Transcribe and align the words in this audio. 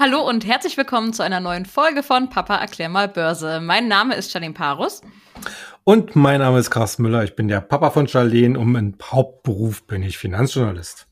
Hallo 0.00 0.20
und 0.20 0.46
herzlich 0.46 0.76
willkommen 0.76 1.12
zu 1.12 1.24
einer 1.24 1.40
neuen 1.40 1.66
Folge 1.66 2.04
von 2.04 2.30
Papa 2.30 2.54
erklär 2.54 2.88
mal 2.88 3.08
Börse. 3.08 3.58
Mein 3.60 3.88
Name 3.88 4.14
ist 4.14 4.32
Janine 4.32 4.54
Parus. 4.54 5.00
Und 5.82 6.14
mein 6.14 6.38
Name 6.38 6.60
ist 6.60 6.70
Carsten 6.70 7.02
Müller. 7.02 7.24
Ich 7.24 7.34
bin 7.34 7.48
der 7.48 7.60
Papa 7.60 7.90
von 7.90 8.06
Charlene 8.06 8.56
und 8.56 8.76
im 8.76 8.94
Hauptberuf 9.02 9.84
bin 9.88 10.04
ich 10.04 10.16
Finanzjournalist. 10.16 11.08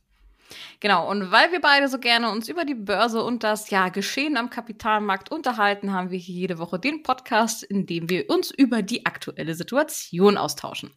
Genau, 0.79 1.11
und 1.11 1.33
weil 1.33 1.51
wir 1.51 1.61
beide 1.61 1.89
so 1.89 1.99
gerne 1.99 2.31
uns 2.31 2.49
über 2.49 2.65
die 2.65 2.77
Börse 2.77 3.25
und 3.25 3.43
das 3.43 3.71
ja 3.71 3.89
Geschehen 3.89 4.37
am 4.37 4.51
Kapitalmarkt 4.51 5.33
unterhalten, 5.33 5.93
haben 5.93 6.13
wir 6.13 6.19
hier 6.19 6.37
jede 6.37 6.59
Woche 6.59 6.79
den 6.79 7.03
Podcast, 7.03 7.65
in 7.65 7.87
dem 7.87 8.09
wir 8.09 8.31
uns 8.31 8.53
über 8.53 8.83
die 8.83 9.05
aktuelle 9.05 9.57
Situation 9.57 10.37
austauschen. 10.37 10.93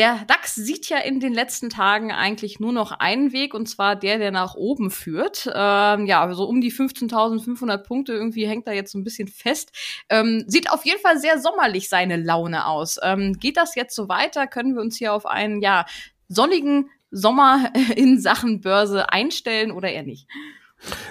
Der 0.00 0.24
DAX 0.26 0.54
sieht 0.54 0.88
ja 0.88 0.96
in 0.96 1.20
den 1.20 1.34
letzten 1.34 1.68
Tagen 1.68 2.10
eigentlich 2.10 2.58
nur 2.58 2.72
noch 2.72 2.90
einen 2.90 3.34
Weg, 3.34 3.52
und 3.52 3.68
zwar 3.68 3.96
der, 3.96 4.16
der 4.16 4.30
nach 4.30 4.54
oben 4.54 4.90
führt. 4.90 5.46
Ähm, 5.54 6.06
ja, 6.06 6.32
so 6.32 6.44
um 6.44 6.62
die 6.62 6.72
15.500 6.72 7.76
Punkte 7.76 8.14
irgendwie 8.14 8.46
hängt 8.46 8.66
da 8.66 8.72
jetzt 8.72 8.92
so 8.92 8.98
ein 8.98 9.04
bisschen 9.04 9.28
fest. 9.28 9.72
Ähm, 10.08 10.44
sieht 10.46 10.72
auf 10.72 10.86
jeden 10.86 11.02
Fall 11.02 11.18
sehr 11.18 11.38
sommerlich 11.38 11.90
seine 11.90 12.16
Laune 12.16 12.64
aus. 12.66 12.98
Ähm, 13.02 13.34
geht 13.34 13.58
das 13.58 13.74
jetzt 13.74 13.94
so 13.94 14.08
weiter? 14.08 14.46
Können 14.46 14.74
wir 14.74 14.80
uns 14.80 14.96
hier 14.96 15.12
auf 15.12 15.26
einen, 15.26 15.60
ja, 15.60 15.84
sonnigen 16.28 16.88
Sommer 17.10 17.70
in 17.94 18.18
Sachen 18.18 18.62
Börse 18.62 19.12
einstellen 19.12 19.70
oder 19.70 19.90
eher 19.90 20.04
nicht? 20.04 20.26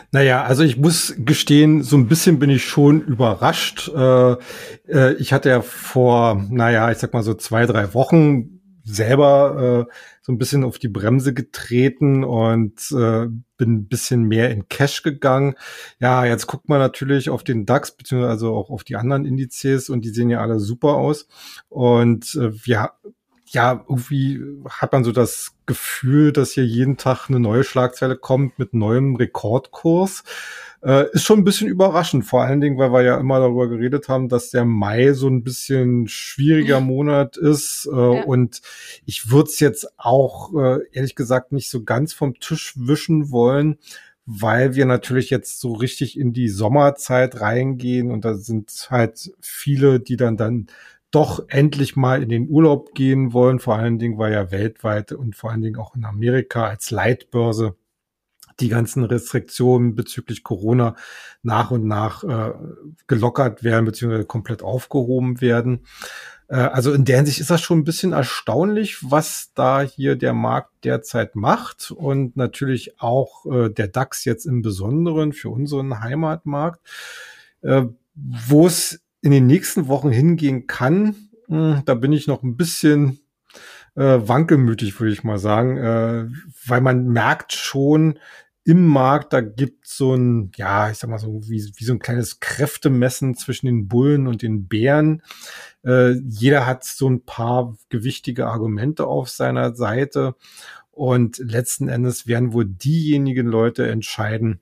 Naja, 0.09 0.41
also 0.45 0.63
ich 0.63 0.77
muss 0.77 1.13
gestehen, 1.15 1.83
so 1.83 1.95
ein 1.95 2.07
bisschen 2.07 2.39
bin 2.39 2.49
ich 2.49 2.65
schon 2.65 3.01
überrascht. 3.01 3.87
Äh, 3.89 4.31
äh, 4.87 5.13
ich 5.19 5.31
hatte 5.31 5.49
ja 5.49 5.61
vor, 5.61 6.43
naja, 6.49 6.89
ich 6.89 6.97
sag 6.97 7.13
mal 7.13 7.21
so 7.21 7.35
zwei, 7.35 7.67
drei 7.67 7.93
Wochen 7.93 8.58
selber 8.89 9.87
äh, 9.89 9.93
so 10.21 10.31
ein 10.31 10.37
bisschen 10.37 10.63
auf 10.63 10.79
die 10.79 10.87
Bremse 10.87 11.33
getreten 11.33 12.23
und 12.23 12.91
äh, 12.91 13.27
bin 13.57 13.73
ein 13.73 13.87
bisschen 13.87 14.23
mehr 14.23 14.51
in 14.51 14.67
Cash 14.67 15.03
gegangen. 15.03 15.55
Ja, 15.99 16.25
jetzt 16.25 16.47
guckt 16.47 16.69
man 16.69 16.79
natürlich 16.79 17.29
auf 17.29 17.43
den 17.43 17.65
DAX, 17.65 17.95
beziehungsweise 17.95 18.49
auch 18.49 18.69
auf 18.69 18.83
die 18.83 18.95
anderen 18.95 19.25
Indizes 19.25 19.89
und 19.89 20.03
die 20.05 20.09
sehen 20.09 20.29
ja 20.29 20.41
alle 20.41 20.59
super 20.59 20.95
aus. 20.95 21.27
Und 21.69 22.35
äh, 22.35 22.51
wir 22.65 22.91
ja, 23.51 23.83
irgendwie 23.87 24.41
hat 24.69 24.91
man 24.91 25.03
so 25.03 25.11
das 25.11 25.55
Gefühl, 25.65 26.31
dass 26.31 26.51
hier 26.51 26.65
jeden 26.65 26.97
Tag 26.97 27.29
eine 27.29 27.39
neue 27.39 27.63
Schlagzeile 27.63 28.15
kommt 28.15 28.59
mit 28.59 28.73
neuem 28.73 29.15
Rekordkurs. 29.15 30.23
Äh, 30.81 31.11
ist 31.11 31.23
schon 31.23 31.39
ein 31.39 31.43
bisschen 31.43 31.67
überraschend, 31.67 32.25
vor 32.25 32.43
allen 32.43 32.61
Dingen, 32.61 32.77
weil 32.77 32.93
wir 32.93 33.01
ja 33.01 33.17
immer 33.17 33.39
darüber 33.39 33.67
geredet 33.67 34.07
haben, 34.07 34.29
dass 34.29 34.51
der 34.51 34.65
Mai 34.65 35.13
so 35.13 35.27
ein 35.27 35.43
bisschen 35.43 36.07
schwieriger 36.07 36.79
Monat 36.79 37.37
ist. 37.37 37.89
Äh, 37.91 37.95
ja. 37.95 38.23
Und 38.23 38.61
ich 39.05 39.31
würde 39.31 39.49
es 39.49 39.59
jetzt 39.59 39.87
auch, 39.97 40.53
äh, 40.53 40.79
ehrlich 40.91 41.15
gesagt, 41.15 41.51
nicht 41.51 41.69
so 41.69 41.83
ganz 41.83 42.13
vom 42.13 42.39
Tisch 42.39 42.73
wischen 42.77 43.31
wollen, 43.31 43.77
weil 44.25 44.75
wir 44.75 44.85
natürlich 44.85 45.31
jetzt 45.31 45.59
so 45.59 45.73
richtig 45.73 46.17
in 46.17 46.33
die 46.33 46.49
Sommerzeit 46.49 47.41
reingehen 47.41 48.11
und 48.11 48.25
da 48.25 48.35
sind 48.35 48.87
halt 48.91 49.31
viele, 49.41 49.99
die 49.99 50.17
dann 50.17 50.37
dann 50.37 50.67
doch 51.11 51.45
endlich 51.47 51.95
mal 51.95 52.21
in 52.21 52.29
den 52.29 52.49
Urlaub 52.49 52.93
gehen 52.93 53.33
wollen, 53.33 53.59
vor 53.59 53.75
allen 53.75 53.99
Dingen, 53.99 54.17
weil 54.17 54.33
ja 54.33 54.51
weltweit 54.51 55.11
und 55.11 55.35
vor 55.35 55.51
allen 55.51 55.61
Dingen 55.61 55.79
auch 55.79 55.95
in 55.95 56.05
Amerika 56.05 56.67
als 56.67 56.91
Leitbörse 56.91 57.75
die 58.59 58.69
ganzen 58.69 59.03
Restriktionen 59.03 59.95
bezüglich 59.95 60.43
Corona 60.43 60.95
nach 61.43 61.71
und 61.71 61.85
nach 61.85 62.23
äh, 62.23 62.53
gelockert 63.07 63.63
werden 63.63 63.85
beziehungsweise 63.85 64.25
komplett 64.25 64.61
aufgehoben 64.61 65.41
werden. 65.41 65.85
Äh, 66.49 66.55
also 66.57 66.93
in 66.93 67.05
der 67.05 67.17
Hinsicht 67.17 67.39
ist 67.39 67.49
das 67.49 67.61
schon 67.61 67.79
ein 67.79 67.85
bisschen 67.85 68.13
erstaunlich, 68.13 68.97
was 69.09 69.51
da 69.55 69.81
hier 69.81 70.15
der 70.15 70.33
Markt 70.33 70.83
derzeit 70.83 71.35
macht 71.35 71.91
und 71.91 72.35
natürlich 72.35 72.99
auch 72.99 73.45
äh, 73.45 73.69
der 73.69 73.87
DAX 73.87 74.25
jetzt 74.25 74.45
im 74.45 74.61
Besonderen 74.61 75.33
für 75.33 75.49
unseren 75.49 76.01
Heimatmarkt. 76.01 76.81
Äh, 77.61 77.83
Wo 78.15 78.67
es 78.67 79.01
in 79.21 79.31
den 79.31 79.47
nächsten 79.47 79.87
Wochen 79.87 80.09
hingehen 80.09 80.67
kann, 80.67 81.15
hm, 81.47 81.81
da 81.85 81.93
bin 81.93 82.13
ich 82.13 82.27
noch 82.27 82.43
ein 82.43 82.57
bisschen 82.57 83.19
äh, 83.95 84.19
wankelmütig, 84.21 84.99
würde 84.99 85.13
ich 85.13 85.23
mal 85.23 85.39
sagen, 85.39 85.77
äh, 85.77 86.27
weil 86.65 86.81
man 86.81 87.07
merkt 87.07 87.53
schon, 87.53 88.19
im 88.69 88.85
Markt, 88.85 89.33
da 89.33 89.41
gibt 89.41 89.87
so 89.87 90.13
ein, 90.13 90.51
ja, 90.55 90.91
ich 90.91 90.97
sag 90.99 91.09
mal 91.09 91.17
so, 91.17 91.41
wie, 91.47 91.71
wie 91.75 91.83
so 91.83 91.93
ein 91.93 91.97
kleines 91.97 92.39
Kräftemessen 92.39 93.35
zwischen 93.35 93.65
den 93.65 93.87
Bullen 93.87 94.27
und 94.27 94.43
den 94.43 94.67
Bären. 94.67 95.23
Äh, 95.83 96.11
jeder 96.27 96.67
hat 96.67 96.83
so 96.83 97.09
ein 97.09 97.25
paar 97.25 97.75
gewichtige 97.89 98.45
Argumente 98.45 99.07
auf 99.07 99.29
seiner 99.29 99.73
Seite. 99.73 100.35
Und 100.91 101.39
letzten 101.39 101.87
Endes 101.87 102.27
werden 102.27 102.53
wohl 102.53 102.65
diejenigen 102.65 103.47
Leute 103.47 103.89
entscheiden, 103.89 104.59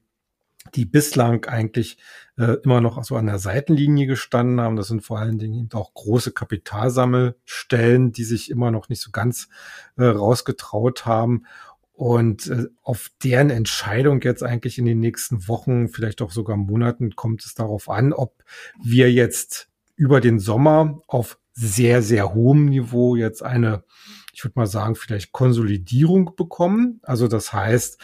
die 0.78 0.86
bislang 0.86 1.46
eigentlich 1.46 1.98
äh, 2.38 2.58
immer 2.64 2.82
noch 2.82 3.04
so 3.04 3.16
an 3.16 3.26
der 3.26 3.40
Seitenlinie 3.40 4.06
gestanden 4.06 4.62
haben. 4.62 4.76
Das 4.76 4.88
sind 4.88 5.02
vor 5.02 5.20
allen 5.20 5.40
Dingen 5.40 5.70
auch 5.74 5.94
große 5.96 6.32
Kapitalsammelstellen, 6.32 8.12
die 8.12 8.24
sich 8.24 8.52
immer 8.52 8.70
noch 8.70 8.88
nicht 8.88 9.02
so 9.02 9.10
ganz 9.12 9.50
äh, 9.98 10.06
rausgetraut 10.06 11.06
haben. 11.06 11.46
Und 11.94 12.48
äh, 12.48 12.68
auf 12.84 13.10
deren 13.24 13.50
Entscheidung 13.50 14.22
jetzt 14.22 14.44
eigentlich 14.44 14.78
in 14.78 14.86
den 14.86 15.00
nächsten 15.00 15.48
Wochen, 15.48 15.88
vielleicht 15.88 16.22
auch 16.22 16.32
sogar 16.32 16.58
Monaten, 16.58 17.16
kommt 17.16 17.44
es 17.44 17.56
darauf 17.56 17.90
an, 17.90 18.14
ob 18.14 18.44
wir 18.82 19.12
jetzt 19.12 19.70
über 19.96 20.22
den 20.22 20.38
Sommer 20.38 21.02
auf 21.08 21.40
sehr, 21.54 22.04
sehr 22.04 22.36
hohem 22.36 22.66
Niveau 22.66 23.16
jetzt 23.16 23.42
eine, 23.42 23.84
ich 24.32 24.44
würde 24.44 24.60
mal 24.60 24.68
sagen, 24.68 24.94
vielleicht 24.94 25.32
Konsolidierung 25.32 26.36
bekommen. 26.36 27.00
Also 27.02 27.28
das 27.28 27.52
heißt, 27.52 28.00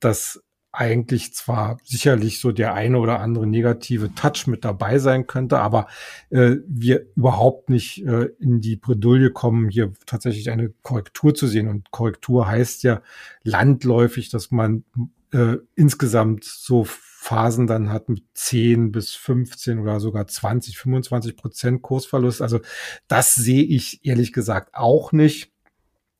dass 0.00 0.42
eigentlich 0.74 1.34
zwar 1.34 1.78
sicherlich 1.84 2.40
so 2.40 2.52
der 2.52 2.74
eine 2.74 2.98
oder 2.98 3.20
andere 3.20 3.46
negative 3.46 4.14
Touch 4.14 4.46
mit 4.46 4.64
dabei 4.64 4.98
sein 4.98 5.26
könnte, 5.26 5.58
aber 5.58 5.86
äh, 6.30 6.56
wir 6.66 7.06
überhaupt 7.16 7.70
nicht 7.70 8.04
äh, 8.04 8.30
in 8.40 8.60
die 8.60 8.76
Bredouille 8.76 9.30
kommen, 9.30 9.68
hier 9.68 9.92
tatsächlich 10.06 10.50
eine 10.50 10.70
Korrektur 10.82 11.34
zu 11.34 11.46
sehen. 11.46 11.68
Und 11.68 11.90
Korrektur 11.90 12.48
heißt 12.48 12.82
ja 12.82 13.02
landläufig, 13.42 14.30
dass 14.30 14.50
man 14.50 14.84
äh, 15.32 15.56
insgesamt 15.74 16.44
so 16.44 16.84
Phasen 16.84 17.66
dann 17.66 17.90
hat 17.90 18.10
mit 18.10 18.24
10 18.34 18.92
bis 18.92 19.14
15 19.14 19.78
oder 19.78 19.98
sogar 19.98 20.26
20, 20.26 20.76
25 20.76 21.36
Prozent 21.36 21.82
Kursverlust. 21.82 22.42
Also 22.42 22.60
das 23.08 23.34
sehe 23.34 23.64
ich 23.64 24.04
ehrlich 24.04 24.32
gesagt 24.32 24.74
auch 24.74 25.12
nicht. 25.12 25.53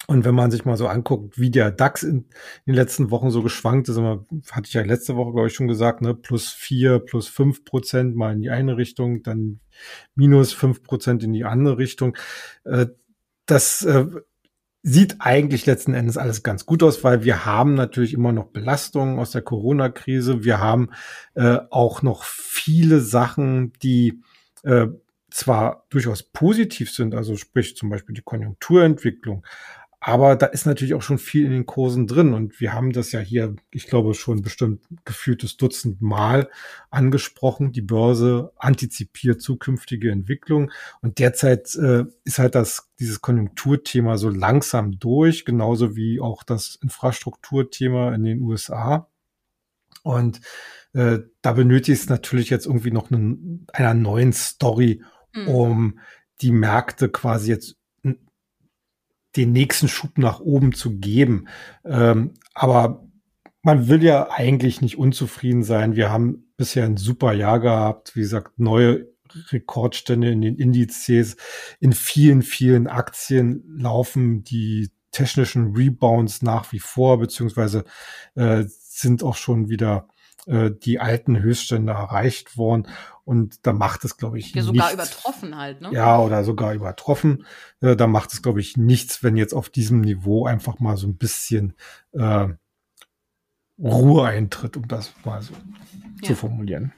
Und 0.06 0.25
wenn 0.25 0.34
man 0.34 0.50
sich 0.50 0.65
mal 0.65 0.76
so 0.76 0.87
anguckt, 0.87 1.38
wie 1.38 1.50
der 1.50 1.70
DAX 1.70 2.03
in, 2.03 2.26
den 2.66 2.75
letzten 2.75 3.10
Wochen 3.10 3.31
so 3.31 3.42
geschwankt 3.42 3.88
ist, 3.88 3.97
immer, 3.97 4.25
hatte 4.50 4.69
ich 4.69 4.75
ja 4.75 4.82
letzte 4.82 5.16
Woche, 5.16 5.32
glaube 5.32 5.48
ich, 5.48 5.54
schon 5.54 5.69
gesagt, 5.69 6.03
ne, 6.03 6.15
plus 6.15 6.48
vier, 6.48 6.98
plus 6.98 7.28
fünf 7.28 7.65
Prozent 7.65 8.14
mal 8.14 8.32
in 8.32 8.43
die 8.43 8.50
eine 8.50 8.76
Richtung, 8.76 9.22
dann 9.22 9.60
minus 10.14 10.53
fünf 10.53 10.82
Prozent 10.82 11.22
in 11.22 11.32
die 11.32 11.44
andere 11.44 11.78
Richtung. 11.78 12.16
Äh, 12.64 12.87
das 13.47 13.82
äh, 13.82 14.06
sieht 14.82 15.16
eigentlich 15.20 15.64
letzten 15.64 15.94
Endes 15.94 16.19
alles 16.19 16.43
ganz 16.43 16.66
gut 16.66 16.82
aus, 16.82 17.03
weil 17.03 17.25
wir 17.25 17.47
haben 17.47 17.75
natürlich 17.75 18.12
immer 18.12 18.32
noch 18.32 18.48
Belastungen 18.48 19.19
aus 19.19 19.31
der 19.31 19.41
Corona-Krise. 19.43 20.44
Wir 20.44 20.60
haben 20.60 20.91
äh, 21.34 21.59
auch 21.70 22.03
noch 22.03 22.25
viele 22.25 23.00
Sachen, 23.00 23.72
die 23.82 24.20
äh, 24.62 24.88
zwar 25.31 25.87
durchaus 25.88 26.22
positiv 26.22 26.93
sind, 26.93 27.14
also 27.14 27.37
sprich 27.37 27.76
zum 27.76 27.88
Beispiel 27.88 28.14
die 28.14 28.22
Konjunkturentwicklung, 28.22 29.44
aber 30.06 30.37
da 30.37 30.44
ist 30.44 30.66
natürlich 30.66 30.92
auch 30.92 31.00
schon 31.00 31.16
viel 31.16 31.47
in 31.47 31.50
den 31.50 31.65
Kursen 31.65 32.06
drin. 32.06 32.34
Und 32.34 32.60
wir 32.60 32.75
haben 32.75 32.92
das 32.92 33.10
ja 33.12 33.20
hier, 33.20 33.56
ich 33.70 33.87
glaube, 33.87 34.12
schon 34.12 34.42
bestimmt 34.42 34.84
gefühltes 35.06 35.56
Dutzend 35.56 36.03
Mal 36.03 36.50
angesprochen. 36.91 37.72
Die 37.72 37.81
Börse 37.81 38.53
antizipiert 38.59 39.41
zukünftige 39.41 40.10
Entwicklung. 40.10 40.70
Und 41.00 41.20
derzeit 41.20 41.75
äh, 41.76 42.04
ist 42.22 42.38
halt 42.38 42.54
das, 42.54 42.91
dieses 42.98 43.22
Konjunkturthema 43.22 44.19
so 44.19 44.28
langsam 44.28 44.98
durch, 44.98 45.47
genauso 45.47 45.97
wie 45.97 46.20
auch 46.20 46.43
das 46.43 46.78
Infrastrukturthema 46.82 48.14
in 48.14 48.25
den 48.25 48.43
USA. 48.43 49.09
Und 50.03 50.43
äh, 50.93 51.20
da 51.41 51.53
benötigt 51.54 52.02
es 52.02 52.11
natürlich 52.11 52.50
jetzt 52.50 52.67
irgendwie 52.67 52.90
noch 52.90 53.11
einen, 53.11 53.67
einer 53.73 53.94
neuen 53.94 54.34
Story, 54.34 55.02
mhm. 55.32 55.49
um 55.49 55.99
die 56.43 56.52
Märkte 56.52 57.08
quasi 57.08 57.50
jetzt 57.50 57.78
den 59.36 59.52
nächsten 59.52 59.88
Schub 59.88 60.19
nach 60.19 60.40
oben 60.40 60.72
zu 60.72 60.98
geben. 60.98 61.48
Ähm, 61.84 62.34
aber 62.54 63.04
man 63.62 63.88
will 63.88 64.04
ja 64.04 64.31
eigentlich 64.31 64.81
nicht 64.81 64.98
unzufrieden 64.98 65.62
sein. 65.62 65.96
Wir 65.96 66.10
haben 66.10 66.52
bisher 66.56 66.84
ein 66.84 66.96
super 66.96 67.32
Jahr 67.32 67.60
gehabt. 67.60 68.14
Wie 68.14 68.20
gesagt, 68.20 68.58
neue 68.58 69.08
Rekordstände 69.50 70.31
in 70.31 70.42
den 70.42 70.56
Indizes. 70.56 71.36
In 71.81 71.92
vielen, 71.92 72.42
vielen 72.42 72.86
Aktien 72.86 73.64
laufen 73.76 74.44
die 74.44 74.90
technischen 75.10 75.75
Rebounds 75.75 76.42
nach 76.42 76.72
wie 76.72 76.78
vor, 76.78 77.19
beziehungsweise 77.19 77.84
äh, 78.34 78.64
sind 78.69 79.22
auch 79.22 79.37
schon 79.37 79.69
wieder 79.69 80.08
äh, 80.46 80.70
die 80.70 81.00
alten 81.00 81.40
Höchststände 81.40 81.92
erreicht 81.92 82.56
worden. 82.56 82.88
Und 83.25 83.67
da 83.67 83.73
macht 83.73 84.05
es, 84.05 84.17
glaube 84.17 84.38
ich, 84.38 84.55
ja, 84.55 84.62
sogar 84.62 84.93
nichts. 84.93 84.94
übertroffen 84.94 85.56
halt, 85.56 85.81
ne? 85.81 85.91
Ja, 85.93 86.19
oder 86.19 86.44
sogar 86.44 86.75
übertroffen. 86.75 87.47
Äh, 87.81 87.97
da 87.97 88.06
macht 88.06 88.32
es, 88.32 88.43
glaube 88.43 88.61
ich, 88.61 88.76
nichts, 88.76 89.23
wenn 89.23 89.37
jetzt 89.37 89.55
auf 89.55 89.71
diesem 89.71 90.00
Niveau 90.00 90.47
einfach 90.47 90.79
mal 90.79 90.97
so 90.97 91.06
ein 91.06 91.17
bisschen 91.17 91.75
äh, 92.12 92.49
Ruhe 93.79 94.26
eintritt, 94.26 94.76
um 94.76 94.87
das 94.87 95.12
mal 95.25 95.43
so 95.43 95.55
ja. 96.21 96.29
zu 96.29 96.37
formulieren. 96.37 96.93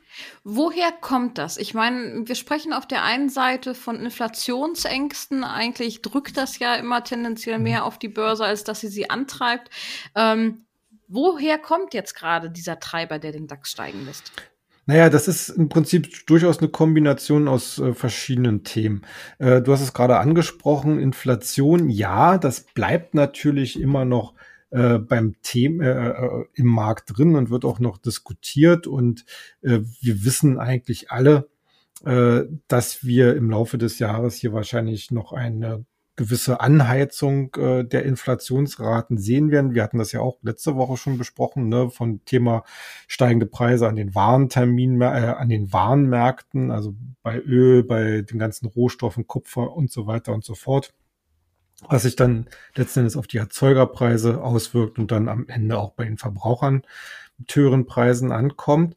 Woher 0.45 0.93
kommt 0.93 1.39
das? 1.39 1.57
Ich 1.59 1.75
meine, 1.75 2.27
wir 2.27 2.35
sprechen 2.35 2.73
auf 2.73 2.87
der 2.87 3.05
einen 3.05 3.29
Seite 3.29 3.75
von 3.75 3.97
Inflationsängsten. 3.97 5.45
Eigentlich 5.45 6.03
drückt 6.03 6.37
das 6.37 6.59
ja 6.59 6.75
immer 6.75 7.05
tendenziell 7.05 7.59
mehr 7.59 7.81
mhm. 7.81 7.87
auf 7.87 7.99
die 7.99 8.09
Börse, 8.09 8.45
als 8.45 8.65
dass 8.65 8.81
sie 8.81 8.89
sie 8.89 9.11
antreibt. 9.11 9.71
Ähm, 10.15 10.67
woher 11.09 11.59
kommt 11.59 11.95
jetzt 11.95 12.15
gerade 12.15 12.51
dieser 12.51 12.81
Treiber, 12.81 13.19
der 13.19 13.33
den 13.33 13.47
DAX 13.47 13.71
steigen 13.71 14.05
lässt? 14.05 14.33
Naja, 14.87 15.11
das 15.11 15.27
ist 15.27 15.49
im 15.49 15.69
Prinzip 15.69 16.27
durchaus 16.27 16.59
eine 16.59 16.69
Kombination 16.69 17.49
aus 17.49 17.79
äh, 17.79 17.93
verschiedenen 17.93 18.63
Themen. 18.63 19.03
Äh, 19.39 19.61
du 19.61 19.73
hast 19.73 19.83
es 19.83 19.93
gerade 19.93 20.19
angesprochen, 20.19 21.01
Inflation, 21.01 21.91
ja, 21.91 22.39
das 22.39 22.61
bleibt 22.61 23.15
natürlich 23.15 23.81
immer 23.81 24.05
noch 24.05 24.35
äh, 24.71 24.99
beim 24.99 25.37
Thema 25.43 25.85
äh, 25.85 26.27
äh, 26.27 26.45
im 26.55 26.67
Markt 26.67 27.17
drin 27.17 27.37
und 27.37 27.51
wird 27.51 27.65
auch 27.65 27.79
noch 27.79 27.99
diskutiert. 27.99 28.87
Und 28.87 29.25
wir 29.61 30.25
wissen 30.25 30.59
eigentlich 30.59 31.11
alle, 31.11 31.49
dass 32.03 33.05
wir 33.05 33.37
im 33.37 33.51
Laufe 33.51 33.79
des 33.79 33.99
Jahres 33.99 34.37
hier 34.37 34.53
wahrscheinlich 34.53 35.11
noch 35.11 35.33
eine 35.33 35.85
gewisse 36.17 36.61
Anheizung 36.61 37.55
äh, 37.57 37.85
der 37.85 38.05
Inflationsraten 38.05 39.19
sehen 39.19 39.51
werden. 39.51 39.75
Wir 39.75 39.83
hatten 39.83 39.99
das 39.99 40.13
ja 40.13 40.21
auch 40.21 40.39
letzte 40.43 40.75
Woche 40.75 40.97
schon 40.97 41.19
besprochen, 41.19 41.69
ne, 41.69 41.91
von 41.91 42.25
Thema 42.25 42.65
steigende 43.07 43.47
Preise 43.47 43.87
an 43.87 43.97
den 43.97 44.15
Warentermin, 44.15 45.01
äh, 45.03 45.05
an 45.05 45.49
den 45.49 45.73
Warenmärkten, 45.73 46.71
also 46.71 46.95
bei 47.23 47.39
Öl, 47.39 47.85
bei 47.85 48.23
den 48.23 48.39
ganzen 48.39 48.67
Rohstoffen, 48.67 49.27
Kupfer 49.27 49.77
und 49.77 49.93
so 49.93 50.07
weiter 50.07 50.33
und 50.33 50.45
so 50.45 50.55
fort. 50.55 50.95
Was 51.89 52.03
sich 52.03 52.17
dann 52.17 52.47
letzten 52.75 53.01
Endes 53.01 53.19
auf 53.19 53.27
die 53.27 53.37
Erzeugerpreise 53.37 54.43
auswirkt 54.43 54.99
und 54.99 55.11
dann 55.11 55.29
am 55.29 55.47
Ende 55.49 55.79
auch 55.79 55.93
bei 55.93 56.05
den 56.05 56.17
Verbrauchern 56.17 56.83
mit 57.37 57.55
höheren 57.55 57.85
Preisen 57.85 58.33
ankommt. 58.33 58.97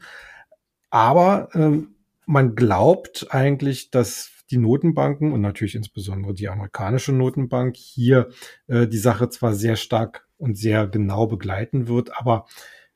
Aber 0.90 1.50
ähm, 1.54 1.96
man 2.26 2.56
glaubt 2.56 3.28
eigentlich, 3.32 3.92
dass 3.92 4.32
die 4.52 4.58
Notenbanken 4.58 5.32
und 5.32 5.42
natürlich 5.42 5.76
insbesondere 5.76 6.34
die 6.34 6.50
amerikanische 6.50 7.12
Notenbank 7.12 7.76
hier 7.76 8.30
äh, 8.68 8.88
die 8.88 8.98
Sache 8.98 9.30
zwar 9.30 9.54
sehr 9.54 9.76
stark 9.76 10.28
und 10.38 10.58
sehr 10.58 10.88
genau 10.88 11.28
begleiten 11.28 11.88
wird, 11.88 12.18
aber 12.18 12.46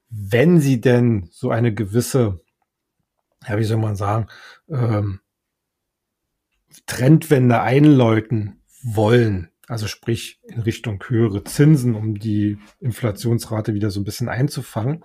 wenn 0.09 0.59
sie 0.59 0.79
denn 0.79 1.27
so 1.31 1.49
eine 1.49 1.73
gewisse, 1.73 2.41
ja, 3.47 3.57
wie 3.57 3.63
soll 3.63 3.77
man 3.77 3.95
sagen, 3.95 4.27
ähm, 4.69 5.19
Trendwende 6.85 7.61
einläuten 7.61 8.61
wollen, 8.83 9.49
also 9.67 9.87
sprich 9.87 10.39
in 10.43 10.61
Richtung 10.61 11.03
höhere 11.07 11.43
Zinsen, 11.43 11.95
um 11.95 12.19
die 12.19 12.57
Inflationsrate 12.79 13.73
wieder 13.73 13.89
so 13.91 13.99
ein 13.99 14.03
bisschen 14.03 14.29
einzufangen, 14.29 15.03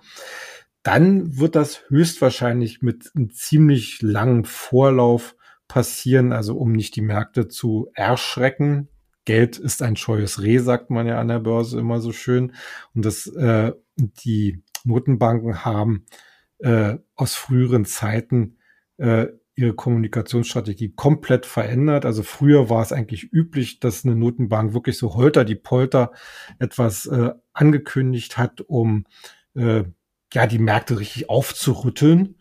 dann 0.83 1.37
wird 1.37 1.55
das 1.55 1.83
höchstwahrscheinlich 1.89 2.81
mit 2.81 3.11
einem 3.15 3.31
ziemlich 3.31 4.01
langen 4.01 4.45
Vorlauf 4.45 5.35
passieren, 5.69 6.33
also 6.33 6.57
um 6.57 6.73
nicht 6.73 6.97
die 6.97 7.01
Märkte 7.01 7.47
zu 7.47 7.89
erschrecken. 7.93 8.89
Geld 9.23 9.57
ist 9.57 9.81
ein 9.81 9.95
scheues 9.95 10.41
Reh, 10.41 10.57
sagt 10.57 10.89
man 10.89 11.07
ja 11.07 11.19
an 11.19 11.29
der 11.29 11.39
Börse 11.39 11.79
immer 11.79 12.01
so 12.01 12.11
schön. 12.11 12.53
Und 12.93 13.05
das, 13.05 13.27
äh, 13.27 13.71
die 13.95 14.63
Notenbanken 14.83 15.63
haben 15.63 16.05
äh, 16.57 16.97
aus 17.15 17.35
früheren 17.35 17.85
Zeiten 17.85 18.57
äh, 18.97 19.27
ihre 19.55 19.73
Kommunikationsstrategie 19.73 20.93
komplett 20.95 21.45
verändert. 21.45 22.05
Also 22.05 22.23
früher 22.23 22.69
war 22.69 22.81
es 22.81 22.91
eigentlich 22.91 23.31
üblich, 23.31 23.79
dass 23.79 24.03
eine 24.03 24.15
Notenbank 24.15 24.73
wirklich 24.73 24.97
so 24.97 25.13
holter 25.13 25.45
die 25.45 25.55
Polter 25.55 26.11
etwas 26.57 27.05
äh, 27.05 27.31
angekündigt 27.53 28.37
hat, 28.37 28.61
um 28.61 29.05
äh, 29.55 29.83
ja 30.33 30.47
die 30.47 30.59
Märkte 30.59 30.99
richtig 30.99 31.29
aufzurütteln. 31.29 32.37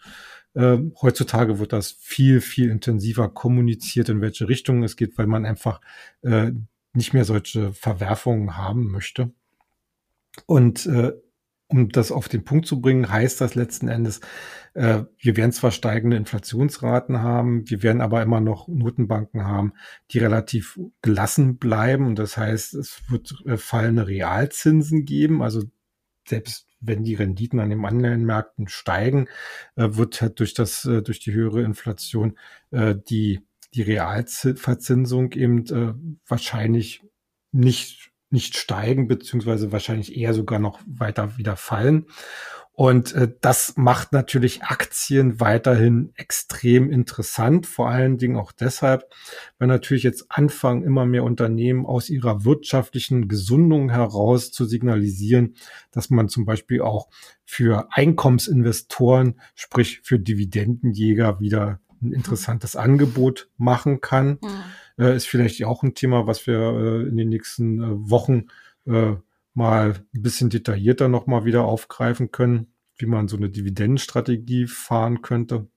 Äh, 0.55 0.79
heutzutage 1.01 1.59
wird 1.59 1.73
das 1.73 1.93
viel, 1.93 2.41
viel 2.41 2.71
intensiver 2.71 3.29
kommuniziert, 3.29 4.09
in 4.09 4.21
welche 4.21 4.49
Richtung 4.49 4.83
es 4.83 4.97
geht, 4.97 5.19
weil 5.19 5.27
man 5.27 5.47
einfach 5.47 5.81
äh, 6.23 6.53
nicht 6.93 7.13
mehr 7.13 7.25
solche 7.25 7.73
Verwerfungen 7.73 8.57
haben 8.57 8.91
möchte. 8.91 9.31
Und 10.47 10.87
äh, 10.87 11.13
um 11.69 11.91
das 11.91 12.11
auf 12.11 12.29
den 12.29 12.45
Punkt 12.45 12.67
zu 12.67 12.81
bringen, 12.81 13.11
heißt 13.11 13.41
das 13.41 13.55
letzten 13.55 13.89
Endes, 13.89 14.21
äh, 14.73 15.03
wir 15.19 15.37
werden 15.37 15.53
zwar 15.53 15.71
steigende 15.71 16.17
Inflationsraten 16.17 17.21
haben, 17.21 17.69
wir 17.69 17.83
werden 17.83 18.01
aber 18.01 18.23
immer 18.23 18.41
noch 18.41 18.69
Notenbanken 18.69 19.45
haben, 19.45 19.75
die 20.11 20.19
relativ 20.19 20.81
gelassen 21.03 21.59
bleiben. 21.59 22.07
Und 22.07 22.19
das 22.19 22.39
heißt, 22.39 22.75
es 22.75 23.03
wird 23.09 23.35
äh, 23.45 23.59
fallende 23.59 24.07
Realzinsen 24.07 25.05
geben. 25.05 25.43
Also 25.43 25.65
selbst 26.27 26.68
wenn 26.81 27.05
die 27.05 27.15
Renditen 27.15 27.61
an 27.61 27.71
den 27.71 27.85
Anleihenmärkten 27.85 28.69
steigen, 28.69 29.29
äh, 29.77 29.89
wird 29.93 30.21
halt 30.21 30.39
durch 30.41 30.55
das, 30.55 30.85
äh, 30.85 31.03
durch 31.03 31.21
die 31.21 31.33
höhere 31.33 31.63
Inflation 31.63 32.39
äh, 32.71 32.95
die, 33.09 33.41
die 33.75 33.83
Realverzinsung 33.83 35.33
eben 35.33 36.19
wahrscheinlich 36.27 37.03
nicht 37.53 38.13
nicht 38.31 38.57
steigen, 38.57 39.09
beziehungsweise 39.09 39.73
wahrscheinlich 39.73 40.17
eher 40.17 40.35
sogar 40.35 40.59
noch 40.59 40.81
weiter 40.87 41.39
wieder 41.39 41.57
fallen. 41.57 42.07
Und 42.79 43.13
äh, 43.13 43.29
das 43.41 43.77
macht 43.77 44.13
natürlich 44.13 44.63
Aktien 44.63 45.41
weiterhin 45.41 46.13
extrem 46.15 46.93
interessant, 46.93 47.67
vor 47.67 47.91
allen 47.91 48.19
Dingen 48.19 48.37
auch 48.37 48.53
deshalb, 48.53 49.03
weil 49.59 49.67
natürlich 49.67 50.05
jetzt 50.05 50.27
anfangen, 50.29 50.85
immer 50.85 51.05
mehr 51.05 51.25
Unternehmen 51.25 51.85
aus 51.85 52.09
ihrer 52.09 52.45
wirtschaftlichen 52.45 53.27
Gesundung 53.27 53.91
heraus 53.91 54.53
zu 54.53 54.65
signalisieren, 54.65 55.57
dass 55.91 56.09
man 56.09 56.29
zum 56.29 56.45
Beispiel 56.45 56.81
auch 56.81 57.09
für 57.45 57.89
Einkommensinvestoren, 57.91 59.41
sprich 59.57 60.03
für 60.05 60.21
Dividendenjäger 60.21 61.41
wieder 61.41 61.81
ein 62.01 62.13
interessantes 62.13 62.77
Angebot 62.77 63.51
machen 63.57 64.01
kann. 64.01 64.39
Mhm 64.41 64.49
äh, 64.99 65.17
ist 65.17 65.27
vielleicht 65.27 65.65
auch 65.65 65.83
ein 65.83 65.95
Thema, 65.95 66.27
was 66.27 66.47
wir 66.47 66.59
äh, 66.59 67.09
in 67.09 67.17
den 67.17 67.29
nächsten 67.29 67.81
äh, 67.81 68.11
Wochen 68.11 68.47
äh, 68.87 69.15
mal 69.59 70.07
ein 70.15 70.23
bisschen 70.23 70.49
detaillierter 70.49 71.09
nochmal 71.09 71.45
wieder 71.45 71.65
aufgreifen 71.65 72.31
können, 72.31 72.73
wie 72.97 73.07
man 73.07 73.29
so 73.29 73.37
eine 73.37 73.51
Dividendenstrategie 73.51 74.67
fahren 74.67 75.21
könnte. 75.21 75.69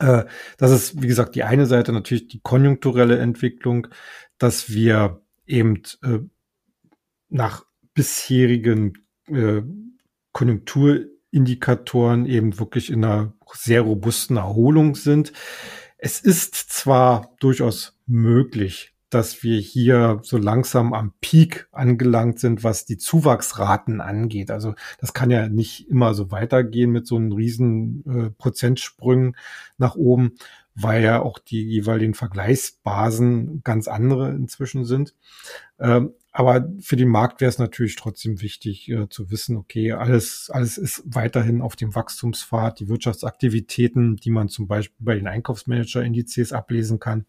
Äh, 0.00 0.24
das 0.58 0.72
ist, 0.72 1.02
wie 1.02 1.06
gesagt, 1.06 1.36
die 1.36 1.44
eine 1.44 1.66
Seite 1.66 1.92
natürlich 1.92 2.26
die 2.28 2.40
konjunkturelle 2.40 3.18
Entwicklung, 3.18 3.86
dass 4.38 4.70
wir 4.70 5.22
eben 5.46 5.82
äh, 6.02 6.20
nach 7.28 7.64
bisherigen 7.92 8.94
äh, 9.28 9.62
Konjunkturindikatoren 10.32 12.26
eben 12.26 12.58
wirklich 12.58 12.90
in 12.90 13.04
einer 13.04 13.34
sehr 13.52 13.82
robusten 13.82 14.36
Erholung 14.36 14.96
sind. 14.96 15.32
Es 15.98 16.20
ist 16.20 16.54
zwar 16.54 17.36
durchaus 17.38 18.00
möglich, 18.06 18.93
dass 19.14 19.42
wir 19.42 19.60
hier 19.60 20.18
so 20.22 20.36
langsam 20.36 20.92
am 20.92 21.12
Peak 21.20 21.68
angelangt 21.70 22.40
sind, 22.40 22.64
was 22.64 22.84
die 22.84 22.98
Zuwachsraten 22.98 24.00
angeht. 24.00 24.50
Also 24.50 24.74
das 24.98 25.14
kann 25.14 25.30
ja 25.30 25.48
nicht 25.48 25.88
immer 25.88 26.14
so 26.14 26.30
weitergehen 26.32 26.90
mit 26.90 27.06
so 27.06 27.16
einem 27.16 27.32
riesen 27.32 28.04
äh, 28.06 28.30
Prozentsprüngen 28.30 29.36
nach 29.78 29.94
oben, 29.94 30.32
weil 30.74 31.02
ja 31.04 31.22
auch 31.22 31.38
die 31.38 31.62
jeweiligen 31.62 32.14
Vergleichsbasen 32.14 33.62
ganz 33.62 33.86
andere 33.86 34.30
inzwischen 34.30 34.84
sind. 34.84 35.14
Ähm, 35.78 36.12
aber 36.36 36.68
für 36.80 36.96
den 36.96 37.08
Markt 37.08 37.40
wäre 37.40 37.48
es 37.48 37.60
natürlich 37.60 37.94
trotzdem 37.94 38.42
wichtig 38.42 38.90
äh, 38.90 39.08
zu 39.08 39.30
wissen, 39.30 39.56
okay, 39.56 39.92
alles, 39.92 40.50
alles 40.52 40.78
ist 40.78 41.04
weiterhin 41.06 41.62
auf 41.62 41.76
dem 41.76 41.94
Wachstumspfad. 41.94 42.80
Die 42.80 42.88
Wirtschaftsaktivitäten, 42.88 44.16
die 44.16 44.30
man 44.30 44.48
zum 44.48 44.66
Beispiel 44.66 44.96
bei 44.98 45.14
den 45.14 45.28
Einkaufsmanager-Indizes 45.28 46.52
ablesen 46.52 46.98
kann, 46.98 47.24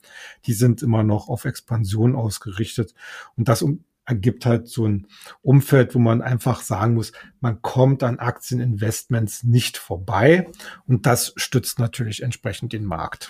die 0.47 0.53
sind 0.53 0.81
immer 0.81 1.03
noch 1.03 1.29
auf 1.29 1.45
Expansion 1.45 2.15
ausgerichtet. 2.15 2.95
Und 3.37 3.47
das 3.47 3.61
um, 3.61 3.83
ergibt 4.05 4.47
halt 4.47 4.67
so 4.67 4.87
ein 4.87 5.05
Umfeld, 5.43 5.93
wo 5.93 5.99
man 5.99 6.23
einfach 6.23 6.61
sagen 6.61 6.95
muss, 6.95 7.11
man 7.41 7.61
kommt 7.61 8.01
an 8.01 8.17
Aktieninvestments 8.17 9.43
nicht 9.43 9.77
vorbei. 9.77 10.49
Und 10.87 11.05
das 11.05 11.31
stützt 11.35 11.77
natürlich 11.77 12.23
entsprechend 12.23 12.73
den 12.73 12.85
Markt. 12.85 13.29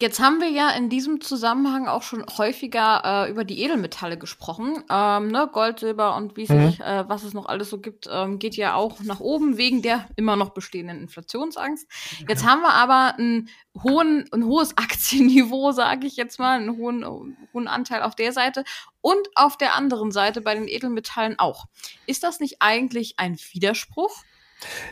Jetzt 0.00 0.18
haben 0.18 0.40
wir 0.40 0.48
ja 0.50 0.70
in 0.70 0.88
diesem 0.88 1.20
Zusammenhang 1.20 1.86
auch 1.86 2.02
schon 2.02 2.24
häufiger 2.36 3.26
äh, 3.26 3.30
über 3.30 3.44
die 3.44 3.62
Edelmetalle 3.62 4.18
gesprochen. 4.18 4.82
Ähm, 4.90 5.28
ne? 5.28 5.48
Gold, 5.52 5.78
Silber 5.78 6.16
und 6.16 6.36
wie 6.36 6.52
mhm. 6.52 6.66
sich, 6.66 6.80
äh, 6.80 7.08
was 7.08 7.22
es 7.22 7.32
noch 7.32 7.46
alles 7.46 7.70
so 7.70 7.78
gibt, 7.78 8.08
ähm, 8.10 8.40
geht 8.40 8.56
ja 8.56 8.74
auch 8.74 8.98
nach 9.00 9.20
oben 9.20 9.56
wegen 9.56 9.82
der 9.82 10.08
immer 10.16 10.34
noch 10.34 10.50
bestehenden 10.50 11.00
Inflationsangst. 11.00 11.86
Jetzt 12.28 12.44
haben 12.44 12.62
wir 12.62 12.72
aber 12.72 13.14
einen 13.16 13.48
hohen, 13.84 14.28
ein 14.32 14.44
hohes 14.44 14.72
Aktienniveau, 14.76 15.70
sage 15.70 16.08
ich 16.08 16.16
jetzt 16.16 16.40
mal, 16.40 16.58
einen 16.58 16.76
hohen, 16.76 17.36
hohen 17.52 17.68
Anteil 17.68 18.02
auf 18.02 18.16
der 18.16 18.32
Seite 18.32 18.64
und 19.00 19.28
auf 19.36 19.56
der 19.56 19.74
anderen 19.74 20.10
Seite 20.10 20.40
bei 20.40 20.56
den 20.56 20.66
Edelmetallen 20.66 21.38
auch. 21.38 21.66
Ist 22.06 22.24
das 22.24 22.40
nicht 22.40 22.56
eigentlich 22.58 23.14
ein 23.18 23.38
Widerspruch? 23.52 24.24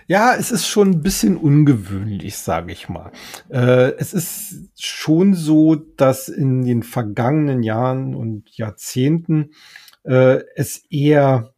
Ja, 0.07 0.35
es 0.35 0.51
ist 0.51 0.67
schon 0.67 0.91
ein 0.91 1.03
bisschen 1.03 1.37
ungewöhnlich, 1.37 2.37
sage 2.37 2.73
ich 2.73 2.89
mal. 2.89 3.13
Äh, 3.49 3.93
es 3.99 4.13
ist 4.13 4.69
schon 4.79 5.35
so, 5.35 5.75
dass 5.75 6.29
in 6.29 6.65
den 6.65 6.83
vergangenen 6.83 7.63
Jahren 7.63 8.15
und 8.15 8.51
Jahrzehnten 8.57 9.53
äh, 10.05 10.41
es 10.57 10.85
eher 10.91 11.55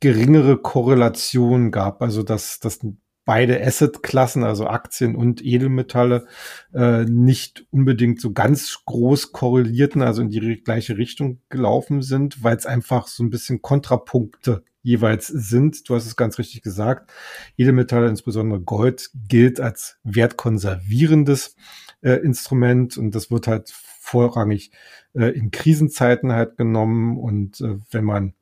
geringere 0.00 0.58
Korrelation 0.58 1.70
gab, 1.70 2.02
also 2.02 2.22
dass, 2.22 2.60
dass 2.60 2.80
beide 3.24 3.62
Asset-Klassen, 3.62 4.42
also 4.42 4.66
Aktien 4.66 5.14
und 5.14 5.44
Edelmetalle, 5.44 6.26
äh, 6.72 7.04
nicht 7.04 7.66
unbedingt 7.70 8.20
so 8.20 8.32
ganz 8.32 8.82
groß 8.86 9.32
korrelierten, 9.32 10.00
also 10.00 10.22
in 10.22 10.30
die 10.30 10.62
gleiche 10.62 10.96
Richtung 10.96 11.40
gelaufen 11.50 12.00
sind, 12.00 12.42
weil 12.42 12.56
es 12.56 12.64
einfach 12.64 13.06
so 13.06 13.22
ein 13.22 13.30
bisschen 13.30 13.60
Kontrapunkte 13.60 14.64
jeweils 14.88 15.26
sind. 15.26 15.88
Du 15.88 15.94
hast 15.94 16.06
es 16.06 16.16
ganz 16.16 16.38
richtig 16.38 16.62
gesagt. 16.62 17.12
Edelmetalle, 17.58 18.08
insbesondere 18.08 18.60
Gold, 18.60 19.10
gilt 19.28 19.60
als 19.60 19.98
wertkonservierendes 20.02 21.56
äh, 22.00 22.14
Instrument 22.14 22.96
und 22.96 23.14
das 23.14 23.30
wird 23.30 23.46
halt 23.46 23.70
vorrangig 23.70 24.70
äh, 25.14 25.26
in 25.26 25.50
Krisenzeiten 25.50 26.32
halt 26.32 26.56
genommen 26.56 27.18
und 27.18 27.60
äh, 27.60 27.76
wenn 27.90 28.04
man 28.04 28.32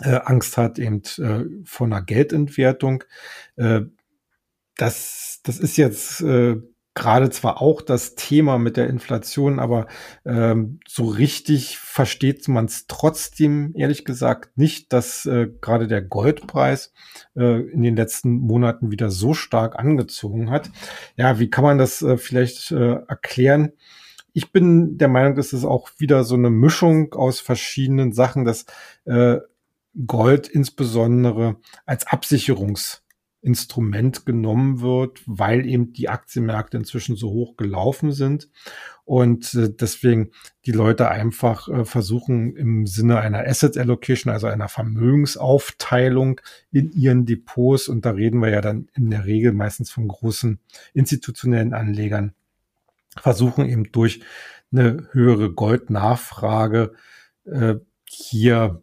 äh, 0.00 0.20
Angst 0.24 0.56
hat 0.56 0.78
eben 0.78 1.02
äh, 1.18 1.44
vor 1.64 1.86
einer 1.86 2.00
Geldentwertung. 2.00 3.04
Äh, 3.56 3.82
das, 4.76 5.40
das 5.42 5.58
ist 5.58 5.76
jetzt 5.76 6.24
gerade 6.94 7.30
zwar 7.30 7.62
auch 7.62 7.82
das 7.82 8.14
Thema 8.14 8.58
mit 8.58 8.76
der 8.76 8.88
Inflation, 8.88 9.58
aber 9.58 9.86
ähm, 10.24 10.80
so 10.86 11.04
richtig 11.04 11.78
versteht 11.78 12.48
man 12.48 12.64
es 12.64 12.86
trotzdem 12.88 13.72
ehrlich 13.76 14.04
gesagt 14.04 14.58
nicht, 14.58 14.92
dass 14.92 15.24
äh, 15.24 15.48
gerade 15.60 15.86
der 15.86 16.02
Goldpreis 16.02 16.92
äh, 17.36 17.60
in 17.70 17.82
den 17.82 17.96
letzten 17.96 18.32
Monaten 18.32 18.90
wieder 18.90 19.10
so 19.10 19.34
stark 19.34 19.78
angezogen 19.78 20.50
hat. 20.50 20.70
Ja, 21.16 21.38
wie 21.38 21.48
kann 21.48 21.64
man 21.64 21.78
das 21.78 22.02
äh, 22.02 22.16
vielleicht 22.16 22.72
äh, 22.72 22.96
erklären? 23.06 23.72
Ich 24.32 24.52
bin 24.52 24.98
der 24.98 25.08
Meinung, 25.08 25.36
es 25.38 25.52
auch 25.64 25.90
wieder 25.98 26.24
so 26.24 26.34
eine 26.34 26.50
Mischung 26.50 27.12
aus 27.14 27.40
verschiedenen 27.40 28.12
Sachen, 28.12 28.44
dass 28.44 28.66
äh, 29.04 29.38
Gold 30.06 30.48
insbesondere 30.48 31.56
als 31.84 32.06
Absicherungsinstrument 33.40 34.26
genommen 34.26 34.80
wird, 34.80 35.22
weil 35.26 35.66
eben 35.66 35.92
die 35.92 36.08
Aktienmärkte 36.08 36.76
inzwischen 36.76 37.16
so 37.16 37.30
hoch 37.30 37.56
gelaufen 37.56 38.12
sind. 38.12 38.48
Und 39.04 39.54
äh, 39.54 39.70
deswegen 39.70 40.30
die 40.66 40.72
Leute 40.72 41.08
einfach 41.08 41.68
äh, 41.68 41.84
versuchen 41.84 42.54
im 42.56 42.86
Sinne 42.86 43.18
einer 43.20 43.46
Asset 43.46 43.76
Allocation, 43.76 44.32
also 44.32 44.46
einer 44.46 44.68
Vermögensaufteilung 44.68 46.40
in 46.70 46.92
ihren 46.92 47.26
Depots. 47.26 47.88
Und 47.88 48.04
da 48.04 48.10
reden 48.10 48.40
wir 48.40 48.50
ja 48.50 48.60
dann 48.60 48.88
in 48.94 49.10
der 49.10 49.24
Regel 49.24 49.52
meistens 49.52 49.90
von 49.90 50.06
großen 50.06 50.60
institutionellen 50.94 51.74
Anlegern, 51.74 52.34
versuchen 53.20 53.66
eben 53.66 53.90
durch 53.90 54.20
eine 54.72 55.08
höhere 55.12 55.50
Goldnachfrage 55.50 56.92
äh, 57.44 57.76
hier 58.04 58.82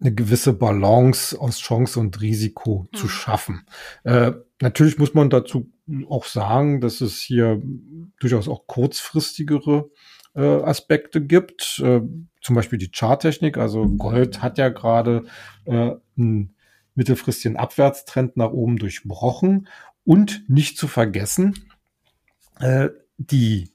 eine 0.00 0.14
gewisse 0.14 0.52
Balance 0.52 1.40
aus 1.40 1.58
Chance 1.58 2.00
und 2.00 2.20
Risiko 2.20 2.86
mhm. 2.92 2.96
zu 2.96 3.08
schaffen. 3.08 3.66
Äh, 4.04 4.32
natürlich 4.60 4.98
muss 4.98 5.14
man 5.14 5.30
dazu 5.30 5.70
auch 6.08 6.24
sagen, 6.24 6.80
dass 6.80 7.00
es 7.00 7.20
hier 7.20 7.62
durchaus 8.18 8.48
auch 8.48 8.66
kurzfristigere 8.66 9.90
äh, 10.34 10.62
Aspekte 10.62 11.24
gibt, 11.24 11.80
äh, 11.84 12.00
zum 12.40 12.56
Beispiel 12.56 12.78
die 12.78 12.90
Charttechnik. 12.90 13.56
Also 13.56 13.86
Gold 13.86 14.42
hat 14.42 14.58
ja 14.58 14.68
gerade 14.68 15.24
äh, 15.64 15.92
einen 16.16 16.56
mittelfristigen 16.94 17.56
Abwärtstrend 17.56 18.36
nach 18.36 18.50
oben 18.50 18.78
durchbrochen 18.78 19.68
und 20.04 20.44
nicht 20.48 20.78
zu 20.78 20.88
vergessen, 20.88 21.54
äh, 22.60 22.88
die 23.18 23.73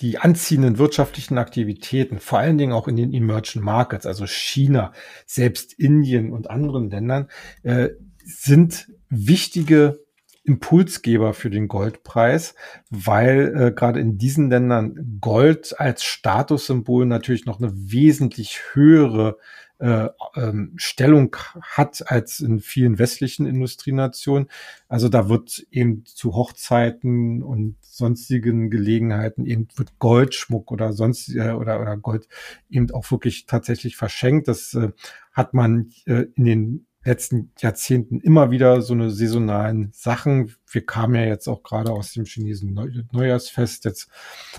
die 0.00 0.18
anziehenden 0.18 0.78
wirtschaftlichen 0.78 1.38
Aktivitäten, 1.38 2.20
vor 2.20 2.38
allen 2.38 2.58
Dingen 2.58 2.72
auch 2.72 2.88
in 2.88 2.96
den 2.96 3.12
Emerging 3.12 3.62
Markets, 3.62 4.06
also 4.06 4.26
China, 4.26 4.92
selbst 5.26 5.72
Indien 5.72 6.32
und 6.32 6.50
anderen 6.50 6.90
Ländern, 6.90 7.28
äh, 7.62 7.90
sind 8.24 8.88
wichtige 9.08 10.00
Impulsgeber 10.44 11.34
für 11.34 11.50
den 11.50 11.68
Goldpreis, 11.68 12.54
weil 12.90 13.54
äh, 13.54 13.72
gerade 13.72 14.00
in 14.00 14.16
diesen 14.16 14.48
Ländern 14.50 15.18
Gold 15.20 15.78
als 15.78 16.04
Statussymbol 16.04 17.04
natürlich 17.04 17.44
noch 17.44 17.60
eine 17.60 17.72
wesentlich 17.74 18.60
höhere 18.72 19.36
äh, 19.78 20.08
ähm, 20.34 20.72
Stellung 20.76 21.36
hat 21.60 22.10
als 22.10 22.40
in 22.40 22.60
vielen 22.60 22.98
westlichen 22.98 23.46
Industrienationen. 23.46 24.48
Also 24.88 25.08
da 25.08 25.28
wird 25.28 25.66
eben 25.70 26.04
zu 26.04 26.34
Hochzeiten 26.34 27.42
und 27.42 27.76
sonstigen 27.80 28.70
Gelegenheiten 28.70 29.46
eben 29.46 29.68
wird 29.76 29.98
Goldschmuck 29.98 30.72
oder 30.72 30.92
sonst 30.92 31.34
äh, 31.34 31.52
oder, 31.52 31.80
oder 31.80 31.96
Gold 31.96 32.28
eben 32.70 32.90
auch 32.90 33.10
wirklich 33.10 33.46
tatsächlich 33.46 33.96
verschenkt. 33.96 34.48
Das 34.48 34.74
äh, 34.74 34.90
hat 35.32 35.54
man 35.54 35.90
äh, 36.06 36.26
in 36.34 36.44
den 36.44 36.86
letzten 37.08 37.52
Jahrzehnten 37.58 38.20
immer 38.20 38.50
wieder 38.50 38.82
so 38.82 38.92
eine 38.92 39.10
saisonalen 39.10 39.90
Sachen. 39.92 40.54
Wir 40.70 40.84
kamen 40.84 41.14
ja 41.14 41.24
jetzt 41.24 41.48
auch 41.48 41.62
gerade 41.62 41.90
aus 41.90 42.12
dem 42.12 42.26
chinesischen 42.26 42.74
Neujahrsfest. 43.12 43.86
Jetzt 43.86 44.08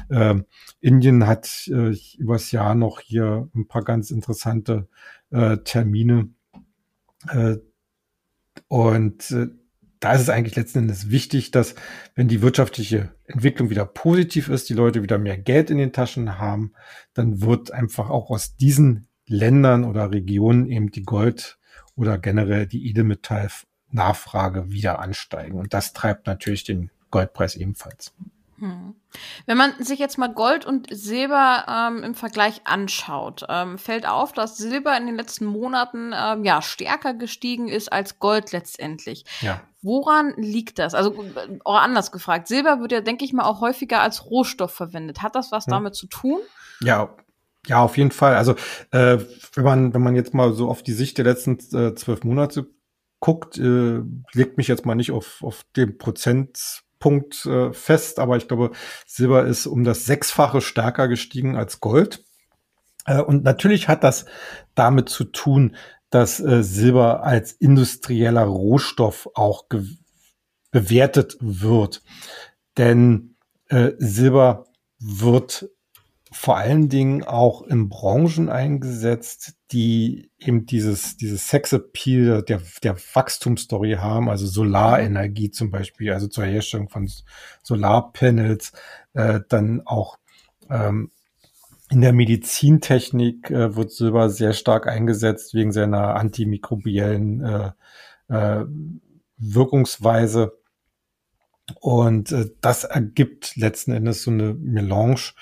äh, 0.10 0.36
Indien 0.82 1.28
hat 1.28 1.68
äh, 1.68 1.96
übers 2.18 2.52
Jahr 2.52 2.74
noch 2.74 3.00
hier 3.00 3.48
ein 3.56 3.68
paar 3.68 3.84
ganz 3.84 4.10
interessante 4.10 4.88
äh, 5.30 5.58
Termine. 5.58 6.30
Äh, 7.30 7.58
und 8.68 9.30
äh, 9.32 9.48
da 10.00 10.14
ist 10.14 10.22
es 10.22 10.30
eigentlich 10.30 10.56
letzten 10.56 10.80
Endes 10.80 11.12
wichtig, 11.12 11.52
dass 11.52 11.76
wenn 12.16 12.28
die 12.28 12.42
wirtschaftliche 12.42 13.14
Entwicklung 13.26 13.70
wieder 13.70 13.86
positiv 13.86 14.50
ist, 14.50 14.70
die 14.70 14.74
Leute 14.74 15.04
wieder 15.04 15.20
mehr 15.20 15.38
Geld 15.38 15.70
in 15.70 15.78
den 15.78 15.94
Taschen 15.94 16.40
haben, 16.40 16.74
dann 17.14 17.42
wird 17.42 17.72
einfach 17.72 18.10
auch 18.10 18.32
aus 18.32 18.56
diesen 18.56 19.08
Ländern 19.28 19.84
oder 19.84 20.12
Regionen 20.12 20.66
eben 20.66 20.90
die 20.90 21.04
Gold- 21.04 21.59
oder 22.00 22.18
generell 22.18 22.66
die 22.66 22.90
Edelmetall-Nachfrage 22.90 24.72
wieder 24.72 25.00
ansteigen. 25.00 25.60
Und 25.60 25.74
das 25.74 25.92
treibt 25.92 26.28
natürlich 26.28 26.64
den 26.64 26.92
Goldpreis 27.12 27.56
ebenfalls. 27.56 28.14
Hm. 28.60 28.96
Wenn 29.46 29.58
man 29.58 29.84
sich 29.84 30.00
jetzt 30.00 30.18
mal 30.18 30.34
Gold 30.34 30.66
und 30.66 30.88
Silber 30.90 31.66
ähm, 31.68 32.04
im 32.04 32.16
Vergleich 32.16 32.62
anschaut, 32.66 33.46
ähm, 33.50 33.78
fällt 33.78 34.08
auf, 34.08 34.32
dass 34.32 34.58
Silber 34.58 34.96
in 34.98 35.08
den 35.08 35.16
letzten 35.16 35.46
Monaten 35.46 36.14
ähm, 36.16 36.46
ja 36.46 36.62
stärker 36.62 37.14
gestiegen 37.14 37.68
ist 37.68 37.92
als 37.92 38.20
Gold 38.20 38.54
letztendlich. 38.54 39.26
Ja. 39.42 39.62
Woran 39.82 40.34
liegt 40.38 40.80
das? 40.80 40.94
Also 40.94 41.24
auch 41.66 41.80
anders 41.80 42.12
gefragt, 42.12 42.48
Silber 42.48 42.80
wird 42.80 42.94
ja, 42.94 43.02
denke 43.02 43.26
ich 43.26 43.34
mal, 43.34 43.44
auch 43.44 43.60
häufiger 43.60 44.02
als 44.02 44.26
Rohstoff 44.26 44.74
verwendet. 44.74 45.22
Hat 45.22 45.36
das 45.36 45.52
was 45.52 45.66
hm. 45.66 45.72
damit 45.72 45.96
zu 45.96 46.08
tun? 46.08 46.40
Ja, 46.82 47.14
ja, 47.70 47.82
auf 47.82 47.98
jeden 47.98 48.12
Fall. 48.12 48.36
Also 48.36 48.56
äh, 48.92 49.20
wenn 49.54 49.64
man 49.64 49.94
wenn 49.94 50.02
man 50.02 50.16
jetzt 50.16 50.34
mal 50.34 50.54
so 50.54 50.70
auf 50.70 50.84
die 50.84 50.94
Sicht 50.94 51.18
der 51.18 51.26
letzten 51.26 51.60
äh, 51.76 51.96
zwölf 51.96 52.24
Monate 52.24 52.68
guckt, 53.20 53.58
äh, 53.58 54.02
legt 54.34 54.58
mich 54.58 54.68
jetzt 54.68 54.86
mal 54.86 54.96
nicht 54.96 55.12
auf 55.12 55.44
auf 55.44 55.64
den 55.76 55.98
Prozentpunkt 55.98 57.46
äh, 57.46 57.72
fest, 57.74 58.20
aber 58.20 58.38
ich 58.38 58.48
glaube, 58.48 58.72
Silber 59.06 59.46
ist 59.46 59.68
um 59.68 59.84
das 59.84 60.06
Sechsfache 60.06 60.62
stärker 60.62 61.08
gestiegen 61.08 61.56
als 61.56 61.80
Gold. 61.80 62.26
Äh, 63.06 63.22
und 63.22 63.44
natürlich 63.44 63.88
hat 63.88 64.04
das 64.04 64.26
damit 64.76 65.10
zu 65.10 65.26
tun, 65.26 65.76
dass 66.10 66.40
äh, 66.40 66.64
Silber 66.64 67.24
als 67.24 67.52
industrieller 67.52 68.46
Rohstoff 68.46 69.30
auch 69.36 69.66
bewertet 70.72 71.38
wird. 71.40 72.02
Denn 72.78 73.36
äh, 73.68 73.92
Silber 74.00 74.66
wird 75.00 75.70
vor 76.32 76.58
allen 76.58 76.90
Dingen 76.90 77.24
auch 77.24 77.64
in 77.64 77.90
Branchen 77.90 78.50
eingesetzt, 78.50 79.56
die 79.72 80.32
eben 80.38 80.66
dieses, 80.66 81.18
dieses 81.18 81.48
Sexappeal 81.48 82.44
der, 82.44 82.62
der 82.84 82.96
Wachstumsstory 83.14 83.94
haben, 83.94 84.30
also 84.30 84.46
Solarenergie 84.46 85.50
zum 85.50 85.72
Beispiel, 85.72 86.12
also 86.12 86.28
zur 86.28 86.46
Herstellung 86.46 86.90
von 86.90 87.10
Solarpanels, 87.64 88.74
äh, 89.14 89.40
dann 89.50 89.82
auch 89.86 90.20
ähm, 90.70 91.12
in 91.90 92.02
der 92.02 92.14
Medizintechnik 92.14 93.50
äh, 93.50 93.76
wird 93.76 93.92
Silber 93.92 94.30
sehr 94.30 94.54
stark 94.54 94.88
eingesetzt 94.88 95.56
wegen 95.56 95.72
seiner 95.72 96.16
antimikrobiellen 96.16 97.44
äh, 97.44 97.72
äh, 98.28 98.66
Wirkungsweise. 99.38 100.54
Und 101.80 102.32
äh, 102.32 102.52
das 102.62 102.84
ergibt 102.84 103.56
letzten 103.56 103.92
Endes 103.92 104.22
so 104.22 104.30
eine 104.30 104.54
Melange 104.54 105.34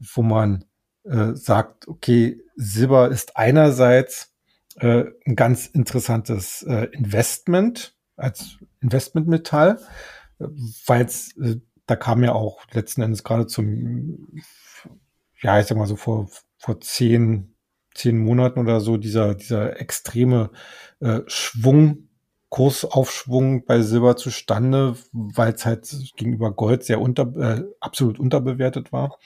wo 0.00 0.22
man 0.22 0.64
äh, 1.04 1.34
sagt, 1.34 1.88
okay, 1.88 2.40
Silber 2.56 3.10
ist 3.10 3.36
einerseits 3.36 4.34
äh, 4.76 5.04
ein 5.26 5.36
ganz 5.36 5.66
interessantes 5.66 6.62
äh, 6.62 6.88
Investment 6.92 7.96
als 8.16 8.58
Investmentmetall, 8.80 9.80
weil 10.38 11.04
es, 11.04 11.36
äh, 11.36 11.56
da 11.86 11.96
kam 11.96 12.22
ja 12.22 12.32
auch 12.32 12.64
letzten 12.72 13.02
Endes 13.02 13.24
gerade 13.24 13.46
zum, 13.46 14.40
ja, 15.40 15.58
ich 15.60 15.66
sag 15.66 15.78
mal 15.78 15.86
so 15.86 15.96
vor, 15.96 16.28
vor 16.58 16.80
zehn, 16.80 17.54
zehn 17.94 18.18
Monaten 18.18 18.60
oder 18.60 18.80
so 18.80 18.96
dieser, 18.96 19.34
dieser 19.34 19.80
extreme 19.80 20.50
äh, 21.00 21.20
Schwung 21.26 22.07
Kursaufschwung 22.50 23.66
bei 23.66 23.82
Silber 23.82 24.16
zustande, 24.16 24.96
weil 25.12 25.52
es 25.52 25.66
halt 25.66 25.86
gegenüber 26.16 26.50
Gold 26.52 26.82
sehr 26.82 27.00
unter, 27.00 27.34
äh, 27.36 27.64
absolut 27.80 28.18
unterbewertet 28.18 28.90
war. 28.90 29.18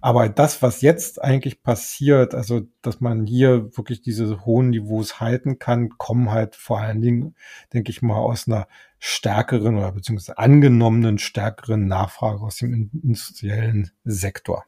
Aber 0.00 0.28
das, 0.30 0.62
was 0.62 0.80
jetzt 0.80 1.22
eigentlich 1.22 1.62
passiert, 1.62 2.34
also 2.34 2.62
dass 2.80 3.00
man 3.00 3.26
hier 3.26 3.76
wirklich 3.76 4.00
diese 4.00 4.46
hohen 4.46 4.70
Niveaus 4.70 5.20
halten 5.20 5.58
kann, 5.58 5.90
kommen 5.98 6.30
halt 6.30 6.56
vor 6.56 6.80
allen 6.80 7.02
Dingen, 7.02 7.34
denke 7.74 7.90
ich 7.90 8.00
mal, 8.00 8.16
aus 8.16 8.48
einer 8.48 8.66
stärkeren 8.98 9.76
oder 9.76 9.92
beziehungsweise 9.92 10.38
angenommenen 10.38 11.18
stärkeren 11.18 11.86
Nachfrage 11.88 12.40
aus 12.40 12.56
dem 12.56 12.90
industriellen 13.02 13.90
Sektor. 14.04 14.64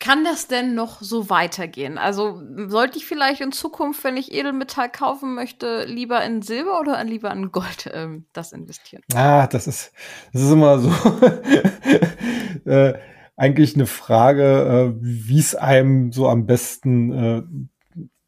Kann 0.00 0.24
das 0.24 0.48
denn 0.48 0.74
noch 0.74 1.02
so 1.02 1.28
weitergehen? 1.28 1.98
Also 1.98 2.42
sollte 2.68 2.96
ich 2.96 3.04
vielleicht 3.04 3.42
in 3.42 3.52
Zukunft, 3.52 4.02
wenn 4.02 4.16
ich 4.16 4.32
Edelmetall 4.32 4.90
kaufen 4.90 5.34
möchte, 5.34 5.84
lieber 5.84 6.24
in 6.24 6.40
Silber 6.40 6.80
oder 6.80 7.04
lieber 7.04 7.30
in 7.30 7.52
Gold 7.52 7.90
ähm, 7.92 8.24
das 8.32 8.52
investieren? 8.52 9.02
Ah, 9.14 9.46
das 9.46 9.66
ist, 9.66 9.92
das 10.32 10.42
ist 10.42 10.50
immer 10.50 10.78
so 10.78 10.90
äh, 12.64 12.94
eigentlich 13.36 13.74
eine 13.74 13.86
Frage, 13.86 14.94
äh, 14.96 14.98
wie 15.00 15.38
es 15.38 15.54
einem 15.54 16.12
so 16.12 16.28
am 16.28 16.46
besten 16.46 17.12
äh, 17.12 17.42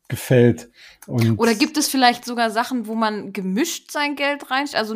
gefällt. 0.09 0.69
Und 1.07 1.39
Oder 1.39 1.55
gibt 1.55 1.79
es 1.79 1.89
vielleicht 1.89 2.27
sogar 2.27 2.51
Sachen, 2.51 2.87
wo 2.87 2.95
man 2.95 3.33
gemischt 3.33 3.91
sein 3.91 4.15
Geld 4.15 4.51
rein? 4.51 4.67
Also 4.75 4.95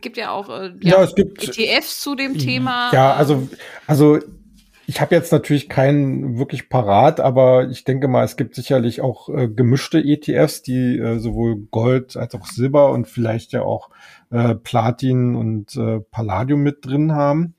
gibt 0.00 0.18
ja 0.18 0.32
auch 0.32 0.50
äh, 0.50 0.74
ja, 0.82 0.98
ja, 0.98 1.02
es 1.02 1.14
gibt, 1.14 1.42
ETFs 1.42 2.02
zu 2.02 2.14
dem 2.14 2.36
Thema. 2.36 2.92
Ja, 2.92 3.14
also 3.14 3.48
also 3.86 4.18
ich 4.88 5.02
habe 5.02 5.14
jetzt 5.14 5.32
natürlich 5.32 5.68
keinen 5.68 6.38
wirklich 6.38 6.70
parat, 6.70 7.20
aber 7.20 7.68
ich 7.68 7.84
denke 7.84 8.08
mal, 8.08 8.24
es 8.24 8.38
gibt 8.38 8.54
sicherlich 8.54 9.02
auch 9.02 9.28
äh, 9.28 9.46
gemischte 9.46 9.98
ETFs, 9.98 10.62
die 10.62 10.98
äh, 10.98 11.18
sowohl 11.18 11.56
Gold 11.70 12.16
als 12.16 12.34
auch 12.34 12.46
Silber 12.46 12.90
und 12.92 13.06
vielleicht 13.06 13.52
ja 13.52 13.60
auch 13.60 13.90
äh, 14.30 14.54
Platin 14.54 15.36
und 15.36 15.76
äh, 15.76 16.00
Palladium 16.00 16.62
mit 16.62 16.86
drin 16.86 17.12
haben. 17.12 17.54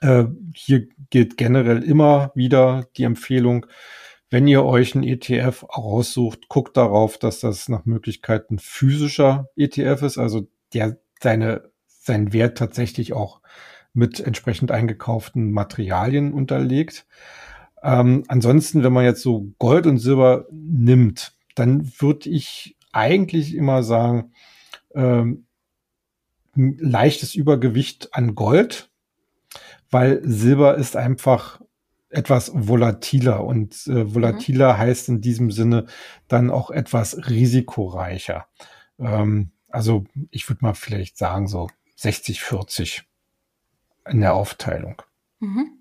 Äh, 0.00 0.24
hier 0.52 0.88
gilt 1.10 1.36
generell 1.36 1.84
immer 1.84 2.32
wieder 2.34 2.88
die 2.96 3.04
Empfehlung, 3.04 3.66
wenn 4.28 4.48
ihr 4.48 4.64
euch 4.64 4.96
einen 4.96 5.04
ETF 5.04 5.64
raussucht, 5.76 6.48
guckt 6.48 6.76
darauf, 6.76 7.18
dass 7.18 7.38
das 7.38 7.68
nach 7.68 7.84
Möglichkeit 7.84 8.50
ein 8.50 8.58
physischer 8.58 9.46
ETF 9.54 10.02
ist, 10.02 10.18
also 10.18 10.48
der 10.74 10.98
seine, 11.22 11.70
seinen 11.86 12.32
Wert 12.32 12.58
tatsächlich 12.58 13.12
auch 13.12 13.42
mit 13.94 14.20
entsprechend 14.20 14.70
eingekauften 14.70 15.52
Materialien 15.52 16.32
unterlegt. 16.32 17.06
Ähm, 17.82 18.24
ansonsten, 18.28 18.82
wenn 18.82 18.92
man 18.92 19.04
jetzt 19.04 19.22
so 19.22 19.52
Gold 19.58 19.86
und 19.86 19.98
Silber 19.98 20.46
nimmt, 20.50 21.34
dann 21.54 21.92
würde 21.98 22.30
ich 22.30 22.76
eigentlich 22.92 23.54
immer 23.54 23.82
sagen, 23.82 24.32
ähm, 24.94 25.46
leichtes 26.54 27.34
Übergewicht 27.34 28.14
an 28.14 28.34
Gold, 28.34 28.90
weil 29.90 30.20
Silber 30.24 30.76
ist 30.76 30.96
einfach 30.96 31.60
etwas 32.10 32.52
volatiler 32.54 33.42
und 33.44 33.86
äh, 33.86 34.14
volatiler 34.14 34.74
mhm. 34.74 34.78
heißt 34.78 35.08
in 35.08 35.20
diesem 35.20 35.50
Sinne 35.50 35.86
dann 36.28 36.50
auch 36.50 36.70
etwas 36.70 37.28
risikoreicher. 37.28 38.46
Ähm, 38.98 39.50
also 39.70 40.04
ich 40.30 40.48
würde 40.48 40.64
mal 40.64 40.74
vielleicht 40.74 41.16
sagen 41.16 41.48
so 41.48 41.68
60, 41.96 42.42
40 42.42 43.04
in 44.08 44.20
der 44.20 44.34
Aufteilung. 44.34 45.02
Mhm. 45.40 45.78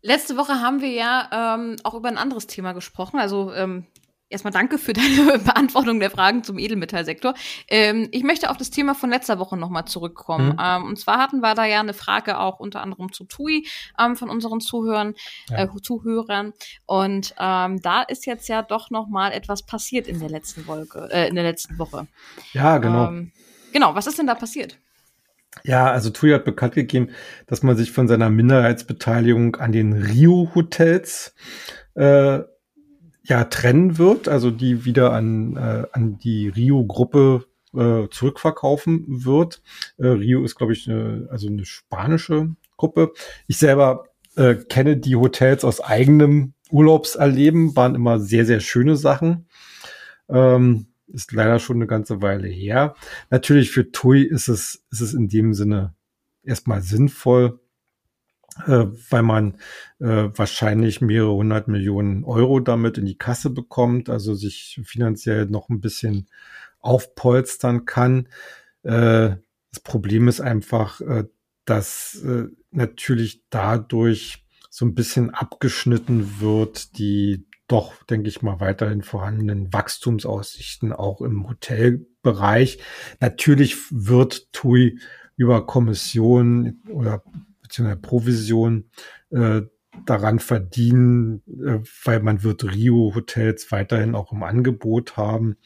Letzte 0.00 0.36
Woche 0.36 0.60
haben 0.60 0.80
wir 0.80 0.90
ja 0.90 1.56
ähm, 1.56 1.76
auch 1.82 1.94
über 1.94 2.08
ein 2.08 2.18
anderes 2.18 2.46
Thema 2.46 2.72
gesprochen. 2.72 3.18
Also 3.18 3.52
ähm, 3.52 3.86
erstmal 4.30 4.52
danke 4.52 4.78
für 4.78 4.92
deine 4.92 5.38
Beantwortung 5.44 6.00
der 6.00 6.10
Fragen 6.10 6.44
zum 6.44 6.58
Edelmetallsektor. 6.58 7.34
Ähm, 7.68 8.08
ich 8.12 8.22
möchte 8.22 8.50
auf 8.50 8.56
das 8.56 8.70
Thema 8.70 8.94
von 8.94 9.10
letzter 9.10 9.38
Woche 9.38 9.56
nochmal 9.56 9.86
zurückkommen. 9.86 10.50
Mhm. 10.50 10.60
Ähm, 10.60 10.84
und 10.84 10.98
zwar 10.98 11.18
hatten 11.18 11.40
wir 11.40 11.54
da 11.54 11.64
ja 11.64 11.80
eine 11.80 11.94
Frage 11.94 12.38
auch 12.38 12.60
unter 12.60 12.82
anderem 12.82 13.12
zu 13.12 13.24
TUI 13.24 13.66
ähm, 13.98 14.16
von 14.16 14.30
unseren 14.30 14.60
Zuhörern, 14.60 15.14
ja. 15.50 15.64
äh, 15.64 15.68
Zuhörern. 15.82 16.52
Und 16.86 17.34
ähm, 17.38 17.80
da 17.82 18.02
ist 18.02 18.26
jetzt 18.26 18.48
ja 18.48 18.62
doch 18.62 18.90
nochmal 18.90 19.32
etwas 19.32 19.62
passiert 19.64 20.06
in 20.06 20.20
der 20.20 20.28
letzten 20.28 20.66
Wolke, 20.66 21.08
äh, 21.10 21.28
in 21.28 21.34
der 21.34 21.44
letzten 21.44 21.78
Woche. 21.78 22.06
Ja, 22.52 22.78
genau. 22.78 23.08
Ähm, 23.08 23.32
genau, 23.72 23.94
was 23.94 24.06
ist 24.06 24.18
denn 24.18 24.26
da 24.26 24.34
passiert? 24.34 24.78
Ja, 25.64 25.90
also 25.90 26.10
TUI 26.10 26.32
hat 26.32 26.44
bekannt 26.44 26.74
gegeben, 26.74 27.10
dass 27.46 27.62
man 27.62 27.76
sich 27.76 27.90
von 27.90 28.08
seiner 28.08 28.30
Minderheitsbeteiligung 28.30 29.56
an 29.56 29.72
den 29.72 29.92
Rio-Hotels 29.92 31.34
äh, 31.94 32.40
ja 33.22 33.44
trennen 33.44 33.98
wird, 33.98 34.28
also 34.28 34.50
die 34.50 34.84
wieder 34.84 35.12
an, 35.12 35.56
äh, 35.56 35.86
an 35.92 36.18
die 36.18 36.48
Rio-Gruppe 36.48 37.44
äh, 37.74 38.08
zurückverkaufen 38.10 39.24
wird. 39.24 39.62
Äh, 39.98 40.08
Rio 40.08 40.44
ist, 40.44 40.54
glaube 40.54 40.72
ich, 40.72 40.88
eine, 40.88 41.28
also 41.30 41.48
eine 41.48 41.64
spanische 41.64 42.54
Gruppe. 42.76 43.12
Ich 43.46 43.58
selber 43.58 44.04
äh, 44.36 44.54
kenne 44.54 44.96
die 44.96 45.16
Hotels 45.16 45.64
aus 45.64 45.80
eigenem 45.80 46.54
Urlaubserleben, 46.70 47.76
waren 47.76 47.94
immer 47.94 48.20
sehr, 48.20 48.44
sehr 48.46 48.60
schöne 48.60 48.96
Sachen. 48.96 49.46
Ähm, 50.28 50.87
ist 51.08 51.32
leider 51.32 51.58
schon 51.58 51.76
eine 51.76 51.86
ganze 51.86 52.22
Weile 52.22 52.48
her. 52.48 52.94
Natürlich 53.30 53.70
für 53.70 53.90
TUI 53.90 54.22
ist 54.22 54.48
es, 54.48 54.84
ist 54.90 55.00
es 55.00 55.14
in 55.14 55.28
dem 55.28 55.54
Sinne 55.54 55.94
erstmal 56.42 56.82
sinnvoll, 56.82 57.60
äh, 58.66 58.86
weil 59.10 59.22
man 59.22 59.54
äh, 60.00 60.28
wahrscheinlich 60.34 61.00
mehrere 61.00 61.34
hundert 61.34 61.68
Millionen 61.68 62.24
Euro 62.24 62.60
damit 62.60 62.98
in 62.98 63.06
die 63.06 63.18
Kasse 63.18 63.50
bekommt, 63.50 64.08
also 64.08 64.34
sich 64.34 64.80
finanziell 64.84 65.46
noch 65.46 65.68
ein 65.68 65.80
bisschen 65.80 66.28
aufpolstern 66.80 67.84
kann. 67.84 68.28
Äh, 68.82 69.36
das 69.70 69.80
Problem 69.82 70.28
ist 70.28 70.40
einfach, 70.40 71.00
äh, 71.00 71.24
dass 71.64 72.22
äh, 72.24 72.46
natürlich 72.70 73.42
dadurch 73.50 74.44
so 74.70 74.86
ein 74.86 74.94
bisschen 74.94 75.30
abgeschnitten 75.30 76.40
wird, 76.40 76.98
die 76.98 77.47
doch, 77.68 78.02
denke 78.04 78.28
ich 78.28 78.42
mal, 78.42 78.60
weiterhin 78.60 79.02
vorhandenen 79.02 79.72
Wachstumsaussichten 79.72 80.92
auch 80.92 81.20
im 81.20 81.48
Hotelbereich. 81.48 82.78
Natürlich 83.20 83.76
wird 83.90 84.52
TUI 84.52 84.98
über 85.36 85.66
Kommission 85.66 86.80
oder 86.90 87.22
beziehungsweise 87.62 88.00
Provision 88.00 88.90
äh, 89.30 89.62
daran 90.06 90.38
verdienen, 90.38 91.42
äh, 91.46 91.80
weil 92.04 92.20
man 92.20 92.42
wird 92.42 92.64
Rio 92.64 93.12
Hotels 93.14 93.70
weiterhin 93.70 94.14
auch 94.14 94.32
im 94.32 94.42
Angebot 94.42 95.16
haben. 95.16 95.56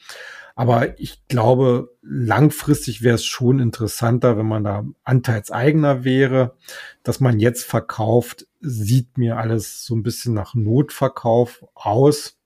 Aber 0.55 0.99
ich 0.99 1.27
glaube, 1.27 1.89
langfristig 2.01 3.01
wäre 3.01 3.15
es 3.15 3.25
schon 3.25 3.59
interessanter, 3.59 4.37
wenn 4.37 4.45
man 4.45 4.63
da 4.63 4.85
anteilseigener 5.03 6.03
wäre. 6.03 6.55
Dass 7.01 7.19
man 7.19 7.39
jetzt 7.39 7.65
verkauft, 7.65 8.47
sieht 8.59 9.17
mir 9.17 9.37
alles 9.37 9.85
so 9.85 9.95
ein 9.95 10.03
bisschen 10.03 10.33
nach 10.33 10.53
Notverkauf 10.53 11.65
aus. 11.73 12.37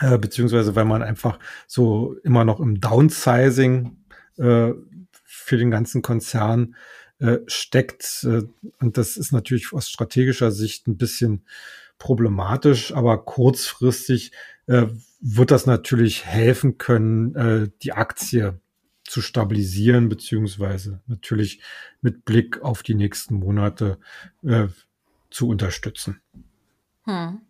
Äh, 0.00 0.18
beziehungsweise 0.18 0.74
weil 0.74 0.84
man 0.84 1.02
einfach 1.02 1.38
so 1.66 2.14
immer 2.22 2.44
noch 2.44 2.60
im 2.60 2.80
Downsizing 2.80 3.96
äh, 4.38 4.72
für 5.24 5.56
den 5.56 5.70
ganzen 5.70 6.00
Konzern 6.02 6.76
äh, 7.18 7.38
steckt. 7.46 8.24
Äh, 8.24 8.44
und 8.80 8.96
das 8.96 9.16
ist 9.16 9.32
natürlich 9.32 9.72
aus 9.72 9.90
strategischer 9.90 10.50
Sicht 10.50 10.86
ein 10.86 10.96
bisschen 10.96 11.44
problematisch, 11.98 12.92
aber 12.92 13.24
kurzfristig 13.24 14.32
äh, 14.66 14.86
wird 15.20 15.50
das 15.50 15.66
natürlich 15.66 16.24
helfen 16.24 16.78
können, 16.78 17.34
äh, 17.34 17.70
die 17.82 17.92
Aktie 17.92 18.60
zu 19.04 19.22
stabilisieren, 19.22 20.08
beziehungsweise 20.08 21.00
natürlich 21.06 21.62
mit 22.02 22.24
Blick 22.24 22.62
auf 22.62 22.82
die 22.82 22.94
nächsten 22.94 23.34
Monate 23.34 23.98
äh, 24.42 24.68
zu 25.30 25.48
unterstützen. 25.48 26.20
Hm. 27.04 27.40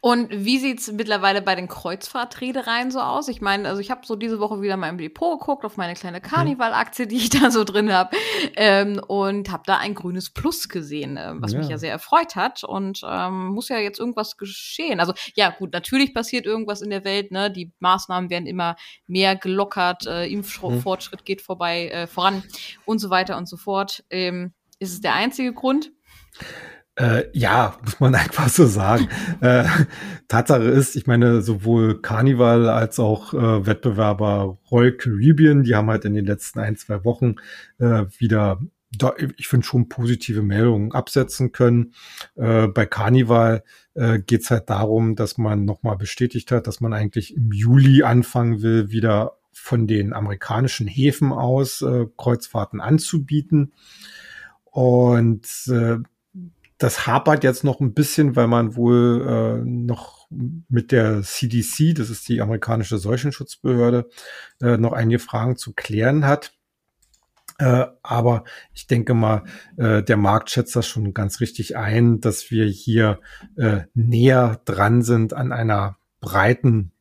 Und 0.00 0.28
wie 0.30 0.58
sieht's 0.58 0.90
mittlerweile 0.92 1.42
bei 1.42 1.54
den 1.54 1.68
Kreuzfahrtreedereien 1.68 2.90
so 2.90 3.00
aus? 3.00 3.28
Ich 3.28 3.40
meine, 3.40 3.68
also 3.68 3.80
ich 3.80 3.90
habe 3.90 4.06
so 4.06 4.16
diese 4.16 4.40
Woche 4.40 4.62
wieder 4.62 4.76
mal 4.76 4.88
im 4.88 4.98
Depot 4.98 5.38
geguckt 5.38 5.64
auf 5.64 5.76
meine 5.76 5.94
kleine 5.94 6.20
Karneval-Aktie, 6.20 7.06
die 7.06 7.16
ich 7.16 7.30
da 7.30 7.50
so 7.50 7.64
drin 7.64 7.92
habe, 7.92 8.16
ähm, 8.56 9.00
und 9.06 9.50
habe 9.50 9.62
da 9.66 9.78
ein 9.78 9.94
grünes 9.94 10.30
Plus 10.30 10.68
gesehen, 10.68 11.16
äh, 11.16 11.32
was 11.34 11.52
ja. 11.52 11.58
mich 11.58 11.68
ja 11.68 11.78
sehr 11.78 11.92
erfreut 11.92 12.36
hat. 12.36 12.64
Und 12.64 13.02
ähm, 13.06 13.48
muss 13.48 13.68
ja 13.68 13.78
jetzt 13.78 13.98
irgendwas 13.98 14.36
geschehen. 14.36 15.00
Also 15.00 15.12
ja, 15.34 15.50
gut, 15.50 15.72
natürlich 15.72 16.14
passiert 16.14 16.46
irgendwas 16.46 16.82
in 16.82 16.90
der 16.90 17.04
Welt. 17.04 17.30
Ne? 17.30 17.50
Die 17.50 17.72
Maßnahmen 17.80 18.30
werden 18.30 18.46
immer 18.46 18.76
mehr 19.06 19.36
gelockert, 19.36 20.06
äh, 20.06 20.26
Impffortschritt 20.26 21.20
mhm. 21.20 21.24
geht 21.24 21.42
vorbei 21.42 21.88
äh, 21.88 22.06
voran 22.06 22.42
und 22.84 22.98
so 22.98 23.10
weiter 23.10 23.36
und 23.36 23.48
so 23.48 23.56
fort. 23.56 24.04
Ähm, 24.10 24.52
ist 24.78 24.92
es 24.92 25.00
der 25.00 25.14
einzige 25.14 25.52
Grund? 25.52 25.92
Äh, 26.96 27.24
ja, 27.32 27.76
muss 27.84 28.00
man 28.00 28.14
einfach 28.16 28.48
so 28.48 28.66
sagen. 28.66 29.08
äh, 29.40 29.64
Tatsache 30.28 30.64
ist, 30.64 30.96
ich 30.96 31.06
meine, 31.06 31.42
sowohl 31.42 32.00
Carnival 32.00 32.68
als 32.68 32.98
auch 32.98 33.32
äh, 33.32 33.66
Wettbewerber 33.66 34.58
Royal 34.70 34.92
Caribbean, 34.92 35.62
die 35.62 35.74
haben 35.74 35.88
halt 35.88 36.04
in 36.04 36.14
den 36.14 36.26
letzten 36.26 36.60
ein, 36.60 36.76
zwei 36.76 37.04
Wochen 37.04 37.36
äh, 37.78 38.04
wieder 38.18 38.60
ich 39.36 39.46
finde 39.46 39.64
schon 39.64 39.88
positive 39.88 40.42
Meldungen 40.42 40.90
absetzen 40.90 41.52
können. 41.52 41.94
Äh, 42.34 42.66
bei 42.66 42.86
Carnival 42.86 43.62
äh, 43.94 44.18
geht 44.18 44.42
es 44.42 44.50
halt 44.50 44.68
darum, 44.68 45.14
dass 45.14 45.38
man 45.38 45.64
nochmal 45.64 45.96
bestätigt 45.96 46.50
hat, 46.50 46.66
dass 46.66 46.80
man 46.80 46.92
eigentlich 46.92 47.36
im 47.36 47.52
Juli 47.52 48.02
anfangen 48.02 48.62
will, 48.62 48.90
wieder 48.90 49.36
von 49.52 49.86
den 49.86 50.12
amerikanischen 50.12 50.88
Häfen 50.88 51.32
aus 51.32 51.84
Kreuzfahrten 52.16 52.80
anzubieten. 52.80 53.74
Und 54.64 55.46
das 56.80 57.06
hapert 57.06 57.44
jetzt 57.44 57.62
noch 57.62 57.80
ein 57.80 57.92
bisschen, 57.92 58.36
weil 58.36 58.46
man 58.46 58.74
wohl 58.74 59.26
äh, 59.28 59.64
noch 59.64 60.26
mit 60.30 60.92
der 60.92 61.22
CDC, 61.22 61.94
das 61.94 62.08
ist 62.08 62.26
die 62.26 62.40
amerikanische 62.40 62.96
Seuchenschutzbehörde, 62.96 64.08
äh, 64.62 64.78
noch 64.78 64.94
einige 64.94 65.18
Fragen 65.18 65.56
zu 65.56 65.74
klären 65.74 66.24
hat. 66.24 66.54
Äh, 67.58 67.84
aber 68.02 68.44
ich 68.72 68.86
denke 68.86 69.12
mal, 69.12 69.44
äh, 69.76 70.02
der 70.02 70.16
Markt 70.16 70.48
schätzt 70.48 70.74
das 70.74 70.88
schon 70.88 71.12
ganz 71.12 71.40
richtig 71.40 71.76
ein, 71.76 72.20
dass 72.20 72.50
wir 72.50 72.64
hier 72.64 73.20
äh, 73.58 73.82
näher 73.92 74.62
dran 74.64 75.02
sind 75.02 75.34
an 75.34 75.52
einer 75.52 75.98
breiten 76.20 76.92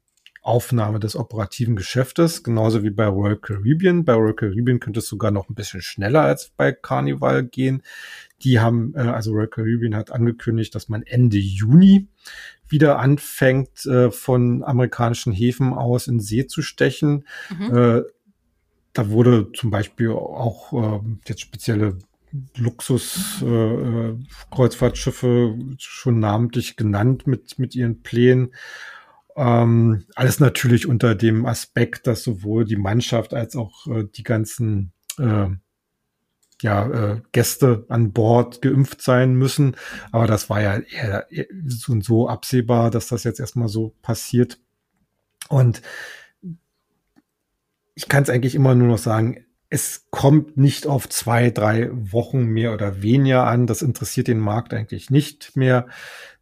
Aufnahme 0.41 0.99
des 0.99 1.15
operativen 1.15 1.75
Geschäftes, 1.75 2.43
genauso 2.43 2.83
wie 2.83 2.89
bei 2.89 3.05
Royal 3.05 3.37
Caribbean. 3.37 4.03
Bei 4.03 4.13
Royal 4.13 4.33
Caribbean 4.33 4.79
könnte 4.79 4.99
es 4.99 5.07
sogar 5.07 5.31
noch 5.31 5.47
ein 5.47 5.55
bisschen 5.55 5.81
schneller 5.81 6.23
als 6.23 6.51
bei 6.57 6.71
Carnival 6.71 7.43
gehen. 7.43 7.83
Die 8.43 8.59
haben, 8.59 8.93
äh, 8.95 8.99
also 8.99 9.31
Royal 9.31 9.47
Caribbean 9.47 9.95
hat 9.95 10.11
angekündigt, 10.11 10.75
dass 10.75 10.89
man 10.89 11.03
Ende 11.03 11.37
Juni 11.37 12.09
wieder 12.67 12.99
anfängt, 12.99 13.85
äh, 13.85 14.11
von 14.11 14.63
amerikanischen 14.63 15.31
Häfen 15.33 15.73
aus 15.73 16.07
in 16.07 16.19
See 16.19 16.47
zu 16.47 16.61
stechen. 16.61 17.25
Mhm. 17.57 17.75
Äh, 17.75 18.01
da 18.93 19.09
wurde 19.09 19.51
zum 19.53 19.71
Beispiel 19.71 20.11
auch 20.11 20.73
äh, 20.73 20.99
jetzt 21.27 21.41
spezielle 21.41 21.97
Luxus-Kreuzfahrtschiffe 22.57 25.55
äh, 25.57 25.75
schon 25.79 26.19
namentlich 26.19 26.75
genannt 26.75 27.25
mit, 27.27 27.59
mit 27.59 27.75
ihren 27.75 28.01
Plänen. 28.01 28.53
Ähm, 29.35 30.05
alles 30.15 30.39
natürlich 30.39 30.87
unter 30.87 31.13
dem 31.15 31.45
Aspekt, 31.45 32.07
dass 32.07 32.23
sowohl 32.23 32.65
die 32.65 32.75
Mannschaft 32.75 33.33
als 33.33 33.55
auch 33.55 33.87
äh, 33.87 34.03
die 34.03 34.23
ganzen 34.23 34.91
äh, 35.17 35.47
ja, 36.61 36.87
äh, 36.89 37.21
Gäste 37.31 37.85
an 37.89 38.11
Bord 38.11 38.61
geimpft 38.61 39.01
sein 39.01 39.33
müssen. 39.33 39.75
Aber 40.11 40.27
das 40.27 40.49
war 40.49 40.61
ja 40.61 40.79
eher 40.79 41.27
so 41.65 41.91
und 41.91 42.03
so 42.03 42.27
absehbar, 42.27 42.91
dass 42.91 43.07
das 43.07 43.23
jetzt 43.23 43.39
erstmal 43.39 43.69
so 43.69 43.95
passiert. 44.01 44.59
Und 45.47 45.81
ich 47.95 48.07
kann 48.07 48.23
es 48.23 48.29
eigentlich 48.29 48.55
immer 48.55 48.75
nur 48.75 48.87
noch 48.87 48.97
sagen, 48.97 49.45
es 49.69 50.07
kommt 50.09 50.57
nicht 50.57 50.87
auf 50.87 51.07
zwei, 51.09 51.51
drei 51.51 51.89
Wochen 51.91 52.45
mehr 52.45 52.73
oder 52.73 53.01
weniger 53.01 53.45
an. 53.45 53.67
Das 53.67 53.81
interessiert 53.81 54.27
den 54.27 54.39
Markt 54.39 54.73
eigentlich 54.73 55.09
nicht 55.09 55.55
mehr, 55.55 55.87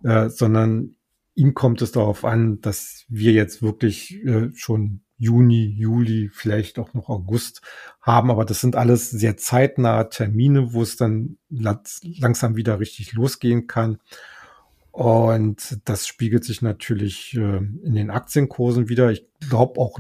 äh, 0.04 0.30
sondern 0.30 0.96
ihm 1.36 1.54
kommt 1.54 1.82
es 1.82 1.92
darauf 1.92 2.24
an, 2.24 2.62
dass 2.62 3.06
wir 3.10 3.34
jetzt 3.34 3.62
wirklich 3.62 4.24
äh, 4.26 4.50
schon 4.56 5.02
Juni, 5.18 5.66
Juli, 5.66 6.30
vielleicht 6.32 6.80
auch 6.80 6.94
noch 6.94 7.10
August 7.10 7.62
haben. 8.02 8.32
Aber 8.32 8.46
das 8.46 8.62
sind 8.62 8.76
alles 8.76 9.10
sehr 9.10 9.38
zeitnahe 9.38 10.10
Termine, 10.10 10.74
wo 10.74 10.82
es 10.82 10.96
dann 10.96 11.38
langsam 11.50 12.56
wieder 12.56 12.80
richtig 12.80 13.14
losgehen 13.14 13.68
kann. 13.68 13.98
Und 14.92 15.80
das 15.86 16.08
spiegelt 16.08 16.44
sich 16.44 16.62
natürlich 16.62 17.36
äh, 17.36 17.58
in 17.58 17.94
den 17.94 18.10
Aktienkursen 18.10 18.90
wieder. 18.90 19.12
Ich 19.12 19.28
glaube 19.48 19.80
auch, 19.80 20.00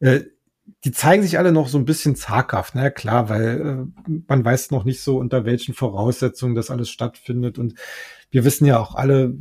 äh, 0.00 0.20
die 0.84 0.92
zeigen 0.92 1.22
sich 1.22 1.38
alle 1.38 1.50
noch 1.50 1.68
so 1.68 1.78
ein 1.78 1.86
bisschen 1.86 2.14
zaghaft, 2.14 2.74
na 2.74 2.82
ne? 2.82 2.90
klar, 2.90 3.30
weil 3.30 3.88
äh, 4.06 4.12
man 4.26 4.44
weiß 4.44 4.70
noch 4.70 4.84
nicht 4.84 5.00
so, 5.00 5.18
unter 5.18 5.44
welchen 5.44 5.74
Voraussetzungen 5.74 6.54
das 6.54 6.70
alles 6.70 6.90
stattfindet. 6.90 7.58
Und 7.58 7.74
wir 8.30 8.44
wissen 8.44 8.66
ja 8.66 8.78
auch 8.78 8.94
alle, 8.94 9.34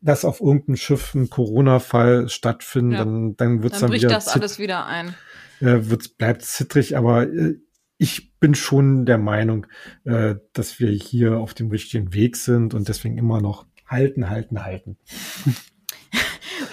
dass 0.00 0.24
auf 0.24 0.40
irgendeinem 0.40 0.76
Schiff 0.76 1.14
ein 1.14 1.28
Corona-Fall 1.28 2.28
stattfindet, 2.28 2.98
ja. 2.98 3.04
dann, 3.04 3.36
dann 3.36 3.62
wird 3.62 3.74
es 3.74 3.80
dann, 3.80 3.90
dann 3.90 4.00
wieder. 4.00 4.08
das 4.08 4.28
alles 4.28 4.58
wieder 4.58 4.86
ein. 4.86 5.14
Äh, 5.60 5.90
wird's, 5.90 6.08
bleibt 6.08 6.42
zittrig, 6.42 6.96
aber 6.96 7.24
äh, 7.28 7.56
ich 7.98 8.32
bin 8.40 8.54
schon 8.54 9.04
der 9.04 9.18
Meinung, 9.18 9.66
äh, 10.04 10.36
dass 10.54 10.80
wir 10.80 10.88
hier 10.88 11.36
auf 11.36 11.52
dem 11.52 11.68
richtigen 11.68 12.14
Weg 12.14 12.36
sind 12.36 12.72
und 12.72 12.88
deswegen 12.88 13.18
immer 13.18 13.42
noch 13.42 13.66
halten, 13.86 14.30
halten, 14.30 14.64
halten. 14.64 14.96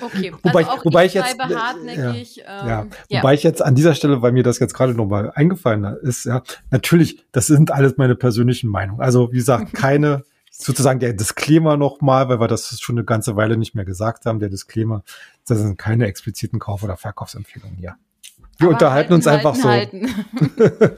Okay, 0.02 0.32
wobei, 0.44 0.66
also 0.66 0.86
wobei 0.86 1.06
ich, 1.06 1.16
ich 1.16 1.24
jetzt, 1.24 1.40
äh, 1.40 1.56
hartnäckig. 1.56 2.36
Ja, 2.36 2.62
ähm, 2.62 2.68
ja. 2.68 2.88
ja, 3.10 3.20
wobei 3.20 3.34
ich 3.34 3.44
jetzt 3.44 3.62
an 3.62 3.74
dieser 3.74 3.96
Stelle, 3.96 4.22
weil 4.22 4.32
mir 4.32 4.44
das 4.44 4.60
jetzt 4.60 4.74
gerade 4.74 4.94
nochmal 4.94 5.32
eingefallen 5.34 5.86
ist, 6.04 6.26
ja, 6.26 6.44
natürlich, 6.70 7.26
das 7.32 7.48
sind 7.48 7.72
alles 7.72 7.98
meine 7.98 8.16
persönlichen 8.16 8.70
Meinungen. 8.70 9.02
Also 9.02 9.32
wie 9.32 9.38
gesagt, 9.38 9.74
keine 9.74 10.24
sozusagen 10.58 11.00
der 11.00 11.14
Disclaimer 11.14 11.78
nochmal, 11.78 12.30
weil 12.30 12.40
wir 12.40 12.48
das 12.48 12.80
schon 12.80 12.98
eine 12.98 13.06
ganze 13.06 13.36
Weile 13.36 13.58
nicht 13.58 13.76
mehr 13.76 13.86
gesagt 13.86 14.26
haben, 14.26 14.40
der 14.40 14.50
Disclaimer, 14.50 15.04
das 15.48 15.60
sind 15.60 15.78
keine 15.78 16.08
expliziten 16.08 16.60
Kauf- 16.60 16.84
oder 16.84 16.98
Verkaufsempfehlungen 16.98 17.78
hier. 17.78 17.96
Wir 18.58 18.68
Aber 18.68 18.74
unterhalten 18.74 18.96
halten, 18.96 19.14
uns 19.14 19.28
einfach 19.28 19.64
halten, 19.64 20.08
so. 20.08 20.14
Halten. 20.58 20.96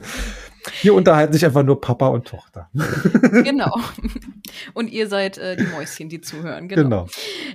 Hier 0.72 0.94
unterhalten 0.94 1.32
sich 1.32 1.44
einfach 1.44 1.62
nur 1.62 1.80
Papa 1.80 2.08
und 2.08 2.26
Tochter. 2.26 2.68
genau. 2.72 3.74
Und 4.74 4.90
ihr 4.90 5.08
seid 5.08 5.38
äh, 5.38 5.56
die 5.56 5.64
Mäuschen, 5.64 6.08
die 6.08 6.20
zuhören. 6.20 6.68
Genau. 6.68 6.82
genau. 6.82 7.06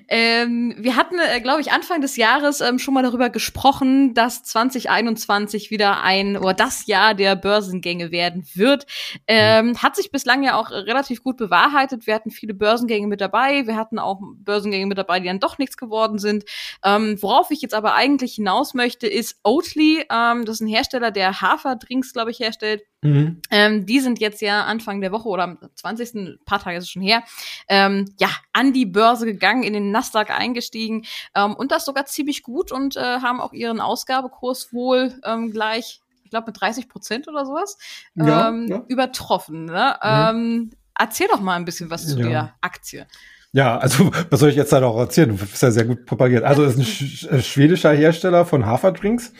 Ähm, 0.08 0.76
wir 0.78 0.96
hatten, 0.96 1.16
äh, 1.20 1.42
glaube 1.42 1.62
ich, 1.62 1.72
Anfang 1.72 2.02
des 2.02 2.18
Jahres 2.18 2.62
ähm, 2.62 2.80
schon 2.80 2.94
mal 2.94 3.04
darüber 3.04 3.30
gesprochen, 3.30 4.14
dass 4.14 4.44
2021 4.44 5.72
wieder 5.72 6.02
ein 6.02 6.38
oder 6.38 6.54
das 6.54 6.86
Jahr 6.88 7.14
der 7.14 7.36
Börsengänge 7.36 8.12
werden 8.12 8.46
wird. 8.54 8.86
Ähm, 9.28 9.68
mhm. 9.68 9.78
Hat 9.82 9.96
sich 9.96 10.12
bislang 10.12 10.44
ja 10.44 10.60
auch 10.60 10.72
relativ 10.72 11.24
gut 11.24 11.38
bewahrheitet. 11.38 12.08
Wir 12.08 12.16
hatten 12.16 12.32
viele 12.32 12.54
Börsengänge 12.54 13.08
mit 13.08 13.22
dabei. 13.22 13.68
Wir 13.68 13.76
hatten 13.76 14.00
auch 14.00 14.22
Börsengänge 14.38 14.86
mit 14.86 14.98
dabei, 14.98 15.20
die 15.20 15.28
dann 15.28 15.40
doch 15.40 15.58
nichts 15.58 15.78
geworden 15.78 16.20
sind. 16.20 16.46
Ähm, 16.84 17.18
worauf 17.22 17.52
ich 17.52 17.62
jetzt 17.62 17.74
aber 17.74 17.96
eigentlich 17.96 18.36
hinaus 18.36 18.74
möchte, 18.74 19.08
ist 19.08 19.40
Oatly. 19.44 20.06
Ähm, 20.12 20.46
das 20.46 20.56
ist 20.56 20.62
ein 20.62 20.68
Hersteller, 20.68 21.12
der 21.12 21.42
Haferdrinks, 21.42 22.14
glaube 22.14 22.32
ich, 22.32 22.40
herstellt. 22.40 22.84
Mhm. 23.06 23.42
Ähm, 23.52 23.86
die 23.86 24.00
sind 24.00 24.20
jetzt 24.20 24.42
ja 24.42 24.64
Anfang 24.64 25.00
der 25.00 25.12
Woche 25.12 25.30
oder 25.30 25.44
am 25.44 25.60
20. 25.76 26.14
ein 26.16 26.40
paar 26.46 26.60
Tage 26.60 26.82
ist 26.86 26.92
schon 26.92 27.02
her, 27.02 27.24
ähm, 27.68 28.14
ja, 28.20 28.30
an 28.54 28.74
die 28.74 28.86
Börse 28.86 29.26
gegangen, 29.26 29.64
in 29.64 29.74
den 29.74 29.92
Nasdaq 29.92 30.30
eingestiegen 30.32 31.06
ähm, 31.36 31.56
und 31.56 31.72
das 31.72 31.86
sogar 31.86 32.06
ziemlich 32.06 32.44
gut 32.44 32.72
und 32.72 32.96
äh, 32.96 33.20
haben 33.22 33.42
auch 33.42 33.54
ihren 33.54 33.82
Ausgabekurs 33.82 34.74
wohl 34.74 35.20
ähm, 35.24 35.52
gleich, 35.52 36.02
ich 36.24 36.30
glaube 36.30 36.48
mit 36.48 36.60
30 36.60 36.90
Prozent 36.90 37.28
oder 37.28 37.46
sowas, 37.46 37.78
ja, 38.16 38.50
ähm, 38.50 38.68
ja. 38.68 38.84
übertroffen. 38.88 39.66
Ne? 39.66 39.98
Mhm. 40.34 40.72
erzähl 40.98 41.28
doch 41.28 41.42
mal 41.42 41.56
ein 41.56 41.66
bisschen 41.66 41.90
was 41.90 42.08
zu 42.08 42.20
ja. 42.20 42.28
der 42.28 42.56
Aktie. 42.62 43.08
Ja, 43.56 43.78
also 43.78 44.12
was 44.30 44.42
soll 44.42 44.50
ich 44.50 44.58
jetzt 44.58 44.74
da 44.74 44.82
noch 44.82 44.98
erzählen? 44.98 45.30
Du 45.30 45.38
bist 45.38 45.64
ja 45.64 45.72
sehr 45.72 45.86
gut 45.86 46.06
propagiert. 46.06 46.44
Also 46.44 46.66
es 46.66 46.76
ist 46.76 46.80
ein 46.80 46.84
sch 46.86 47.24
äh, 47.32 47.42
schwedischer 47.42 47.94
Hersteller 47.94 48.46
von 48.46 48.66
Haferdrinks, 48.66 49.32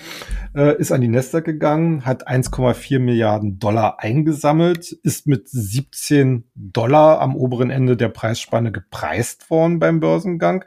äh, 0.56 0.78
ist 0.78 0.94
an 0.94 1.02
die 1.02 1.10
Nester 1.10 1.42
gegangen, 1.42 2.06
hat 2.06 2.26
1,4 2.26 3.00
Milliarden 3.00 3.60
Dollar 3.60 4.00
eingesammelt, 4.00 4.94
ist 4.94 5.28
mit 5.28 5.50
17 5.50 6.46
Dollar 6.56 7.20
am 7.20 7.36
oberen 7.36 7.70
Ende 7.70 7.98
der 7.98 8.08
Preisspanne 8.08 8.72
gepreist 8.72 9.50
worden 9.50 9.80
beim 9.80 10.00
Börsengang, 10.00 10.64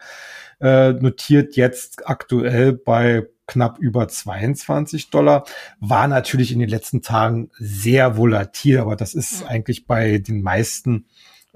äh, 0.61 0.93
notiert 0.93 1.57
jetzt 1.57 2.07
aktuell 2.07 2.75
bei 2.75 3.29
knapp 3.47 3.79
über 3.79 4.09
22 4.09 5.09
Dollar, 5.09 5.45
war 5.81 6.07
natürlich 6.07 6.53
in 6.53 6.59
den 6.59 6.69
letzten 6.69 7.01
Tagen 7.01 7.49
sehr 7.59 8.19
volatil, 8.19 8.77
aber 8.77 8.95
das 8.95 9.15
ist 9.15 9.43
eigentlich 9.49 9.87
bei 9.87 10.19
den 10.19 10.43
meisten 10.43 11.07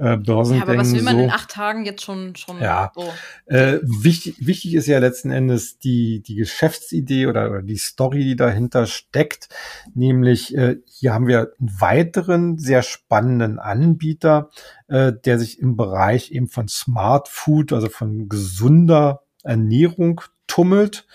äh. 0.03 0.19
Ja, 0.27 0.63
aber 0.63 0.77
was 0.77 0.93
will 0.93 1.03
man 1.03 1.17
so. 1.17 1.23
in 1.23 1.31
acht 1.31 1.51
Tagen 1.51 1.85
jetzt 1.85 2.03
schon 2.03 2.35
schon 2.35 2.61
ja. 2.61 2.91
so? 2.95 3.05
Äh, 3.47 3.79
wichtig, 3.83 4.35
wichtig 4.45 4.75
ist 4.75 4.87
ja 4.87 4.99
letzten 4.99 5.31
Endes 5.31 5.79
die, 5.79 6.21
die 6.23 6.35
Geschäftsidee 6.35 7.27
oder, 7.27 7.49
oder 7.49 7.63
die 7.63 7.77
Story, 7.77 8.25
die 8.25 8.35
dahinter 8.35 8.87
steckt. 8.87 9.49
Nämlich, 9.95 10.57
äh, 10.57 10.79
hier 10.87 11.15
haben 11.15 11.29
wir 11.29 11.53
einen 11.61 11.81
weiteren 11.81 12.59
sehr 12.59 12.83
spannenden 12.83 13.61
Anbieter, 13.61 14.51
äh, 14.89 15.13
der 15.13 15.39
sich 15.39 15.61
im 15.61 15.77
Bereich 15.77 16.33
eben 16.33 16.49
von 16.49 16.67
Smart 16.67 17.29
Food, 17.29 17.73
also 17.73 17.89
von 17.89 18.29
gesunder 18.29 19.23
Ernährung 19.45 20.21
tummelt. 20.49 21.07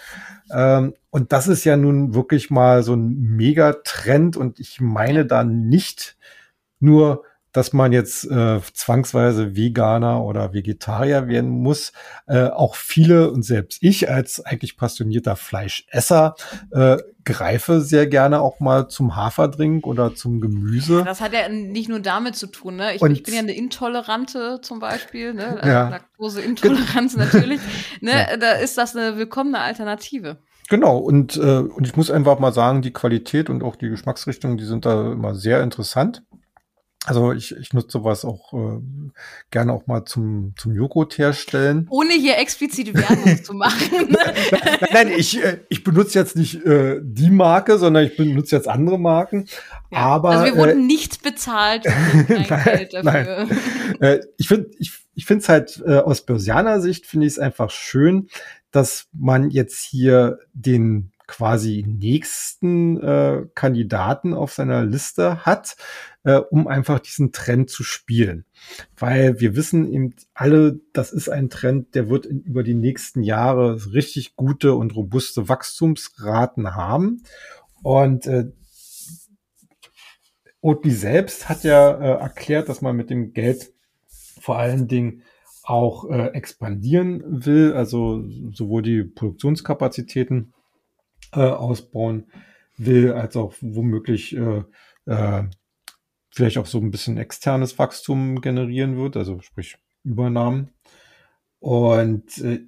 Ähm, 0.50 0.94
und 1.10 1.34
das 1.34 1.50
ist 1.50 1.66
ja 1.66 1.76
nun 1.76 2.14
wirklich 2.14 2.50
mal 2.50 2.84
so 2.84 2.94
ein 2.94 3.18
Megatrend 3.18 4.38
und 4.38 4.62
ich 4.62 4.80
meine 4.80 5.26
da 5.26 5.44
nicht 5.44 6.16
nur 6.80 7.24
dass 7.58 7.74
man 7.74 7.92
jetzt 7.92 8.24
äh, 8.30 8.60
zwangsweise 8.74 9.56
Veganer 9.56 10.24
oder 10.24 10.54
Vegetarier 10.54 11.28
werden 11.28 11.50
muss. 11.50 11.92
Äh, 12.28 12.50
auch 12.50 12.76
viele 12.76 13.32
und 13.32 13.42
selbst 13.42 13.80
ich 13.82 14.12
als 14.12 14.46
eigentlich 14.46 14.78
passionierter 14.78 15.36
Fleischesser 15.36 16.36
äh, 16.72 16.98
greife 17.26 17.82
sehr 17.82 18.06
gerne 18.06 18.42
auch 18.42 18.60
mal 18.60 18.90
zum 18.90 19.16
Haferdrink 19.16 19.88
oder 19.88 20.14
zum 20.14 20.40
Gemüse. 20.40 21.04
Das 21.04 21.20
hat 21.20 21.34
ja 21.34 21.50
nicht 21.50 21.90
nur 21.90 22.00
damit 22.00 22.36
zu 22.36 22.46
tun. 22.46 22.76
Ne? 22.76 22.94
Ich, 22.94 23.02
ich 23.02 23.24
bin 23.24 23.34
ja 23.34 23.40
eine 23.40 23.56
Intolerante 23.56 24.60
zum 24.62 24.78
Beispiel, 24.78 25.34
ne? 25.34 25.58
Also 25.58 25.68
ja. 25.68 25.90
Laktoseintoleranz 25.90 27.18
natürlich. 27.18 27.60
Ne? 28.02 28.12
Ja. 28.12 28.38
Da 28.38 28.52
ist 28.52 28.78
das 28.78 28.96
eine 28.96 29.18
willkommene 29.18 29.58
Alternative. 29.58 30.38
Genau, 30.70 30.98
und, 30.98 31.38
äh, 31.38 31.58
und 31.60 31.88
ich 31.88 31.96
muss 31.96 32.12
einfach 32.12 32.38
mal 32.38 32.54
sagen, 32.54 32.84
die 32.84 32.94
Qualität 32.94 33.50
und 33.50 33.64
auch 33.64 33.76
die 33.76 33.90
Geschmacksrichtung, 33.90 34.58
die 34.58 34.66
sind 34.66 34.86
da 34.86 35.14
immer 35.14 35.34
sehr 35.34 35.64
interessant. 35.64 36.24
Also 37.08 37.32
ich, 37.32 37.56
ich 37.56 37.72
nutze 37.72 38.00
sowas 38.00 38.26
auch 38.26 38.52
äh, 38.52 38.82
gerne 39.50 39.72
auch 39.72 39.88
mal 39.88 40.04
zum, 40.04 40.54
zum 40.58 40.74
Joghurt 40.74 41.18
herstellen. 41.18 41.88
Ohne 41.90 42.12
hier 42.12 42.38
explizit 42.38 42.94
Werbung 42.94 43.42
zu 43.46 43.54
machen. 43.54 44.10
nein, 44.52 44.78
nein, 44.92 45.12
ich, 45.16 45.42
äh, 45.42 45.62
ich 45.70 45.86
benutze 45.86 46.20
jetzt 46.20 46.36
nicht 46.36 46.66
äh, 46.66 47.00
die 47.02 47.30
Marke, 47.30 47.78
sondern 47.78 48.04
ich 48.04 48.18
benutze 48.18 48.58
jetzt 48.58 48.68
andere 48.68 49.00
Marken. 49.00 49.46
Ja, 49.90 50.00
aber, 50.00 50.32
also 50.32 50.46
wir 50.48 50.58
wurden 50.58 50.82
äh, 50.82 50.86
nicht 50.86 51.24
bezahlt. 51.24 51.86
nein, 52.28 52.46
Geld 52.66 52.94
dafür. 52.94 53.48
Nein. 53.48 54.02
äh, 54.02 54.20
ich 54.38 54.50
finde 54.50 54.72
ich, 54.78 54.92
ich 55.16 55.26
finde 55.26 55.44
es 55.44 55.48
halt 55.48 55.82
äh, 55.88 56.00
aus 56.00 56.26
Börsianer 56.26 56.82
Sicht 56.82 57.06
finde 57.06 57.26
ich 57.26 57.34
es 57.34 57.40
einfach 57.40 57.70
schön, 57.70 58.28
dass 58.72 59.08
man 59.14 59.50
jetzt 59.50 59.80
hier 59.80 60.40
den 60.52 61.14
quasi 61.28 61.86
nächsten 61.88 63.02
äh, 63.02 63.46
Kandidaten 63.54 64.34
auf 64.34 64.54
seiner 64.54 64.84
Liste 64.86 65.46
hat, 65.46 65.76
äh, 66.28 66.42
um 66.50 66.68
einfach 66.68 67.00
diesen 67.00 67.32
Trend 67.32 67.70
zu 67.70 67.84
spielen. 67.84 68.44
Weil 68.98 69.40
wir 69.40 69.56
wissen 69.56 69.90
eben 69.90 70.14
alle, 70.34 70.82
das 70.92 71.14
ist 71.14 71.30
ein 71.30 71.50
Trend, 71.50 71.96
der 71.96 72.10
wird 72.10 72.26
in, 72.26 72.42
über 72.42 72.64
die 72.64 72.74
nächsten 72.74 73.24
Jahre 73.24 73.94
richtig 73.94 74.36
gute 74.36 74.74
und 74.74 74.94
robuste 74.94 75.48
Wachstumsraten 75.48 76.76
haben. 76.76 77.24
Und 77.82 78.28
äh, 78.28 78.52
Oatly 80.60 80.92
selbst 80.92 81.48
hat 81.48 81.64
ja 81.64 81.92
äh, 81.92 82.20
erklärt, 82.20 82.68
dass 82.68 82.82
man 82.82 82.98
mit 82.98 83.10
dem 83.10 83.32
Geld 83.32 83.72
vor 84.42 84.58
allen 84.58 84.90
Dingen 84.90 85.22
auch 85.64 86.10
äh, 86.10 86.28
expandieren 86.34 87.46
will, 87.46 87.72
also 87.72 88.26
sowohl 88.52 88.82
die 88.82 89.04
Produktionskapazitäten 89.04 90.54
äh, 91.32 91.40
ausbauen 91.40 92.26
will, 92.76 93.14
als 93.14 93.38
auch 93.38 93.54
womöglich 93.62 94.36
äh, 94.36 94.64
äh, 95.06 95.44
vielleicht 96.38 96.60
auch 96.60 96.68
so 96.68 96.78
ein 96.80 96.92
bisschen 96.92 97.18
externes 97.18 97.80
Wachstum 97.80 98.42
generieren 98.42 98.96
wird, 98.96 99.18
also 99.18 99.42
sprich 99.42 99.78
Übernahmen. 100.04 100.70
Und 101.60 102.38
äh, 102.38 102.60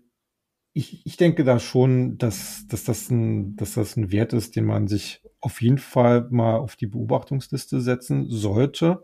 ich, 0.73 1.05
ich 1.05 1.17
denke 1.17 1.43
da 1.43 1.59
schon, 1.59 2.17
dass, 2.17 2.65
dass, 2.67 2.83
das 2.83 3.11
ein, 3.11 3.55
dass 3.55 3.75
das 3.75 3.95
ein 3.95 4.11
Wert 4.11 4.33
ist, 4.33 4.55
den 4.55 4.65
man 4.65 4.87
sich 4.87 5.21
auf 5.39 5.61
jeden 5.61 5.77
Fall 5.77 6.27
mal 6.31 6.57
auf 6.57 6.75
die 6.75 6.87
Beobachtungsliste 6.87 7.79
setzen 7.79 8.25
sollte. 8.29 9.03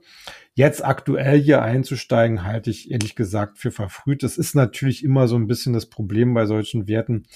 Jetzt 0.56 0.84
aktuell 0.84 1.40
hier 1.40 1.62
einzusteigen, 1.62 2.44
halte 2.44 2.72
ich 2.72 2.90
ehrlich 2.90 3.16
gesagt 3.16 3.60
für 3.60 3.72
verfrüht. 3.72 4.24
Das 4.24 4.38
ist 4.38 4.56
natürlich 4.56 5.04
immer 5.04 5.28
so 5.28 5.36
ein 5.36 5.48
bisschen 5.48 5.74
das 5.74 5.86
Problem 5.86 6.34
bei 6.34 6.48
solchen 6.48 6.88
Werten, 6.88 7.28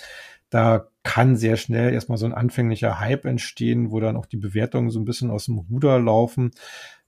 da 0.50 0.90
kann 1.04 1.36
sehr 1.36 1.58
schnell 1.58 1.94
erstmal 1.94 2.18
so 2.18 2.26
ein 2.26 2.34
anfänglicher 2.34 3.00
Hype 3.00 3.26
entstehen, 3.26 3.92
wo 3.92 4.00
dann 4.00 4.18
auch 4.18 4.26
die 4.26 4.38
Bewertungen 4.38 4.90
so 4.90 5.00
ein 5.00 5.06
bisschen 5.06 5.30
aus 5.30 5.46
dem 5.46 5.60
Ruder 5.60 6.00
laufen. 6.00 6.52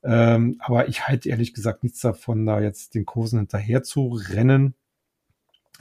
Ähm, 0.03 0.57
aber 0.59 0.87
ich 0.87 1.07
halte 1.07 1.29
ehrlich 1.29 1.53
gesagt 1.53 1.83
nichts 1.83 1.99
davon, 1.99 2.45
da 2.45 2.59
jetzt 2.59 2.95
den 2.95 3.05
Kursen 3.05 3.39
hinterher 3.39 3.83
zu 3.83 4.09
rennen, 4.09 4.75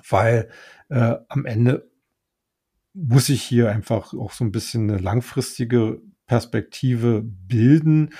weil 0.08 0.50
äh, 0.88 1.16
am 1.28 1.46
Ende 1.46 1.90
muss 2.92 3.28
ich 3.28 3.42
hier 3.42 3.70
einfach 3.70 4.12
auch 4.14 4.32
so 4.32 4.44
ein 4.44 4.52
bisschen 4.52 4.90
eine 4.90 4.98
langfristige 4.98 6.00
Perspektive 6.26 7.22
bilden 7.24 8.10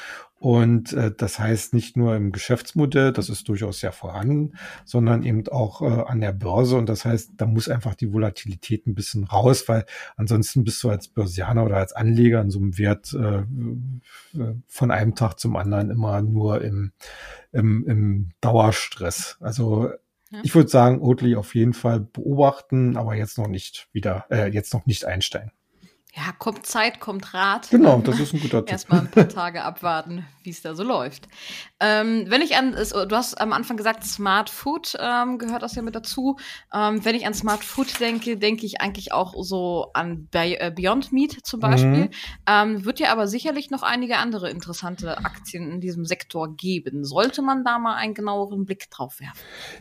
und 0.40 0.94
äh, 0.94 1.12
das 1.14 1.38
heißt 1.38 1.74
nicht 1.74 1.98
nur 1.98 2.16
im 2.16 2.32
Geschäftsmodell, 2.32 3.12
das 3.12 3.28
ist 3.28 3.46
durchaus 3.50 3.82
ja 3.82 3.92
vorhanden, 3.92 4.54
sondern 4.86 5.22
eben 5.22 5.46
auch 5.48 5.82
äh, 5.82 6.04
an 6.06 6.22
der 6.22 6.32
Börse. 6.32 6.78
Und 6.78 6.88
das 6.88 7.04
heißt, 7.04 7.32
da 7.36 7.44
muss 7.44 7.68
einfach 7.68 7.94
die 7.94 8.10
Volatilität 8.10 8.86
ein 8.86 8.94
bisschen 8.94 9.24
raus, 9.24 9.68
weil 9.68 9.84
ansonsten 10.16 10.64
bist 10.64 10.82
du 10.82 10.88
als 10.88 11.08
Börsianer 11.08 11.66
oder 11.66 11.76
als 11.76 11.92
Anleger 11.92 12.40
in 12.40 12.48
so 12.48 12.58
einem 12.58 12.78
Wert 12.78 13.12
äh, 13.12 13.40
äh 13.40 14.54
von 14.66 14.90
einem 14.90 15.14
Tag 15.14 15.38
zum 15.38 15.56
anderen 15.56 15.90
immer 15.90 16.22
nur 16.22 16.62
im, 16.62 16.92
im, 17.52 17.84
im 17.86 18.30
Dauerstress. 18.40 19.36
Also 19.40 19.90
ja. 20.30 20.40
ich 20.42 20.54
würde 20.54 20.70
sagen, 20.70 21.02
Oatly 21.02 21.36
auf 21.36 21.54
jeden 21.54 21.74
Fall 21.74 22.00
beobachten, 22.00 22.96
aber 22.96 23.14
jetzt 23.14 23.36
noch 23.36 23.48
nicht 23.48 23.90
wieder, 23.92 24.24
äh, 24.30 24.50
jetzt 24.50 24.72
noch 24.72 24.86
nicht 24.86 25.04
einsteigen. 25.04 25.52
Ja, 26.14 26.32
kommt 26.38 26.66
Zeit, 26.66 26.98
kommt 26.98 27.34
Rat. 27.34 27.70
Genau, 27.70 28.00
das 28.00 28.18
ist 28.18 28.34
ein 28.34 28.40
guter 28.40 28.64
Tipp. 28.64 28.72
Erstmal 28.72 29.00
ein 29.00 29.10
paar 29.10 29.28
Tage 29.28 29.62
abwarten, 29.62 30.26
wie 30.42 30.50
es 30.50 30.60
da 30.60 30.74
so 30.74 30.82
läuft. 30.82 31.28
Ähm, 31.78 32.24
wenn 32.26 32.42
ich 32.42 32.56
an, 32.56 32.72
du 32.72 33.16
hast 33.16 33.40
am 33.40 33.52
Anfang 33.52 33.76
gesagt, 33.76 34.02
Smart 34.04 34.50
Food 34.50 34.96
ähm, 34.98 35.38
gehört 35.38 35.62
das 35.62 35.76
ja 35.76 35.82
mit 35.82 35.94
dazu. 35.94 36.36
Ähm, 36.74 37.04
wenn 37.04 37.14
ich 37.14 37.26
an 37.26 37.34
Smart 37.34 37.62
Food 37.62 38.00
denke, 38.00 38.36
denke 38.36 38.66
ich 38.66 38.80
eigentlich 38.80 39.12
auch 39.12 39.34
so 39.44 39.90
an 39.94 40.26
äh, 40.32 40.72
Beyond 40.72 41.12
Meat 41.12 41.38
zum 41.44 41.60
Beispiel. 41.60 42.10
Mhm. 42.48 42.84
Wird 42.84 42.98
ja 42.98 43.12
aber 43.12 43.28
sicherlich 43.28 43.70
noch 43.70 43.84
einige 43.84 44.16
andere 44.16 44.50
interessante 44.50 45.18
Aktien 45.18 45.70
in 45.70 45.80
diesem 45.80 46.04
Sektor 46.04 46.56
geben. 46.56 47.04
Sollte 47.04 47.40
man 47.40 47.64
da 47.64 47.78
mal 47.78 47.94
einen 47.94 48.14
genaueren 48.14 48.64
Blick 48.64 48.90
drauf 48.90 49.20
werfen? 49.20 49.38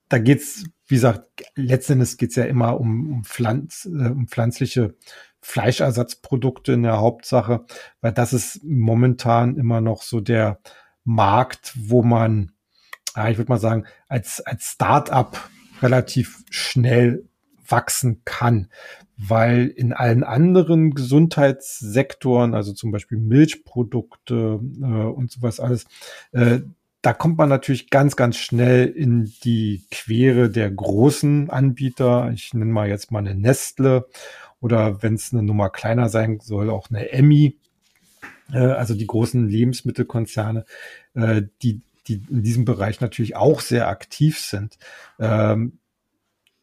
da 0.08 0.18
geht's, 0.18 0.66
wie 0.86 0.94
gesagt, 0.94 1.28
letztendlich 1.56 2.18
geht's 2.18 2.36
ja 2.36 2.44
immer 2.44 2.78
um, 2.78 3.12
um, 3.12 3.24
Pflanz, 3.24 3.84
äh, 3.86 4.10
um 4.10 4.28
pflanzliche 4.28 4.94
Fleischersatzprodukte 5.40 6.72
in 6.72 6.84
der 6.84 7.00
Hauptsache, 7.00 7.64
weil 8.00 8.12
das 8.12 8.32
ist 8.32 8.62
momentan 8.62 9.56
immer 9.56 9.80
noch 9.80 10.02
so 10.02 10.20
der 10.20 10.60
Markt, 11.04 11.72
wo 11.76 12.02
man 12.02 12.52
ja, 13.18 13.28
ich 13.28 13.36
würde 13.36 13.50
mal 13.50 13.58
sagen, 13.58 13.84
als, 14.06 14.40
als 14.40 14.70
Start-up 14.70 15.50
relativ 15.82 16.44
schnell 16.50 17.24
wachsen 17.66 18.22
kann, 18.24 18.68
weil 19.16 19.66
in 19.66 19.92
allen 19.92 20.22
anderen 20.22 20.94
Gesundheitssektoren, 20.94 22.54
also 22.54 22.72
zum 22.72 22.92
Beispiel 22.92 23.18
Milchprodukte 23.18 24.60
äh, 24.80 24.84
und 24.84 25.32
sowas 25.32 25.58
alles, 25.58 25.86
äh, 26.30 26.60
da 27.02 27.12
kommt 27.12 27.38
man 27.38 27.48
natürlich 27.48 27.90
ganz, 27.90 28.14
ganz 28.14 28.36
schnell 28.36 28.86
in 28.86 29.32
die 29.42 29.82
Quere 29.90 30.48
der 30.48 30.70
großen 30.70 31.50
Anbieter. 31.50 32.30
Ich 32.32 32.54
nenne 32.54 32.70
mal 32.70 32.88
jetzt 32.88 33.10
mal 33.10 33.18
eine 33.18 33.34
Nestle 33.34 34.06
oder 34.60 35.02
wenn 35.02 35.14
es 35.14 35.32
eine 35.32 35.42
Nummer 35.42 35.70
kleiner 35.70 36.08
sein 36.08 36.38
soll, 36.40 36.70
auch 36.70 36.88
eine 36.90 37.10
Emmy. 37.10 37.58
Äh, 38.52 38.58
also 38.58 38.94
die 38.94 39.08
großen 39.08 39.48
Lebensmittelkonzerne, 39.48 40.64
äh, 41.14 41.42
die 41.62 41.82
die 42.08 42.22
in 42.30 42.42
diesem 42.42 42.64
Bereich 42.64 43.00
natürlich 43.00 43.36
auch 43.36 43.60
sehr 43.60 43.88
aktiv 43.88 44.38
sind. 44.38 44.78
Ähm, 45.18 45.78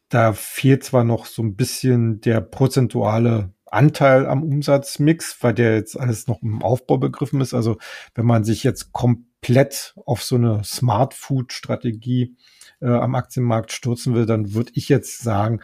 da 0.08 0.32
fehlt 0.32 0.84
zwar 0.84 1.04
noch 1.04 1.26
so 1.26 1.42
ein 1.42 1.56
bisschen 1.56 2.20
der 2.20 2.40
prozentuale 2.40 3.52
Anteil 3.66 4.26
am 4.26 4.42
Umsatzmix, 4.42 5.36
weil 5.40 5.54
der 5.54 5.74
jetzt 5.74 5.98
alles 5.98 6.28
noch 6.28 6.42
im 6.42 6.62
Aufbau 6.62 6.98
begriffen 6.98 7.40
ist. 7.40 7.54
Also 7.54 7.78
wenn 8.14 8.26
man 8.26 8.44
sich 8.44 8.62
jetzt 8.62 8.92
komplett 8.92 9.94
auf 10.06 10.22
so 10.22 10.36
eine 10.36 10.62
Smart 10.64 11.14
Food 11.14 11.52
Strategie 11.52 12.36
äh, 12.80 12.86
am 12.86 13.14
Aktienmarkt 13.14 13.72
stürzen 13.72 14.14
will, 14.14 14.26
dann 14.26 14.54
würde 14.54 14.72
ich 14.74 14.88
jetzt 14.88 15.22
sagen, 15.22 15.60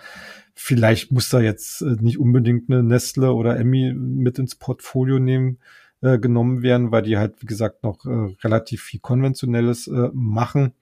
vielleicht 0.55 1.13
muss 1.13 1.29
da 1.29 1.41
jetzt 1.41 1.83
äh, 1.83 1.97
nicht 2.01 2.19
unbedingt 2.19 2.71
eine 2.71 2.83
Nestle 2.83 3.33
oder 3.33 3.59
Emmy 3.59 3.93
mit 3.95 4.39
ins 4.39 4.57
Portfolio 4.57 5.19
nehmen, 5.19 5.59
äh, 6.03 6.19
genommen 6.19 6.63
werden, 6.63 6.93
weil 6.93 7.03
die 7.03 7.17
halt, 7.17 7.41
wie 7.41 7.47
gesagt, 7.47 7.83
noch 7.83 8.05
äh, 8.05 8.35
relativ 8.43 8.83
viel 8.83 9.01
Konventionelles 9.01 9.87
äh, 9.87 10.11
machen. 10.13 10.75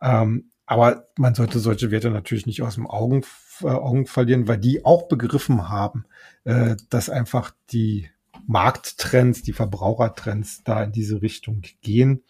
Ähm, 0.00 0.50
aber 0.66 1.08
man 1.18 1.34
sollte 1.34 1.58
solche 1.58 1.90
Werte 1.90 2.10
natürlich 2.10 2.46
nicht 2.46 2.62
aus 2.62 2.76
dem 2.76 2.86
Augen, 2.86 3.22
äh, 3.60 3.66
Augen 3.66 4.06
verlieren, 4.06 4.48
weil 4.48 4.58
die 4.58 4.84
auch 4.84 5.06
begriffen 5.08 5.68
haben, 5.68 6.06
äh, 6.44 6.76
dass 6.88 7.10
einfach 7.10 7.52
die 7.70 8.08
Markttrends, 8.46 9.42
die 9.42 9.52
Verbrauchertrends 9.52 10.64
da 10.64 10.82
in 10.82 10.92
diese 10.92 11.22
Richtung 11.22 11.62
gehen. 11.82 12.22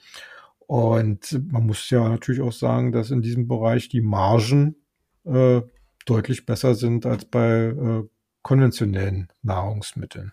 Und 0.66 1.40
man 1.52 1.66
muss 1.66 1.88
ja 1.90 2.08
natürlich 2.08 2.40
auch 2.40 2.52
sagen, 2.52 2.92
dass 2.92 3.10
in 3.10 3.22
diesem 3.22 3.46
Bereich 3.46 3.88
die 3.88 4.00
Margen 4.00 4.76
äh, 5.24 5.60
deutlich 6.06 6.46
besser 6.46 6.74
sind 6.74 7.06
als 7.06 7.24
bei 7.24 7.48
äh, 7.48 8.02
konventionellen 8.42 9.28
Nahrungsmitteln. 9.42 10.32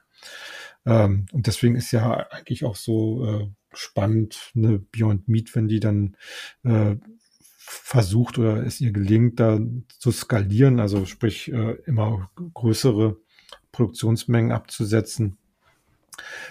Ähm, 0.85 1.25
und 1.31 1.47
deswegen 1.47 1.75
ist 1.75 1.91
ja 1.91 2.27
eigentlich 2.31 2.65
auch 2.65 2.75
so 2.75 3.25
äh, 3.25 3.47
spannend, 3.73 4.51
eine 4.55 4.79
Beyond 4.79 5.27
Meat, 5.27 5.55
wenn 5.55 5.67
die 5.67 5.79
dann 5.79 6.15
äh, 6.63 6.95
versucht 7.57 8.39
oder 8.39 8.65
es 8.65 8.81
ihr 8.81 8.91
gelingt, 8.91 9.39
da 9.39 9.59
zu 9.99 10.11
skalieren, 10.11 10.79
also 10.79 11.05
sprich 11.05 11.51
äh, 11.51 11.73
immer 11.85 12.31
größere 12.53 13.17
Produktionsmengen 13.71 14.51
abzusetzen, 14.51 15.37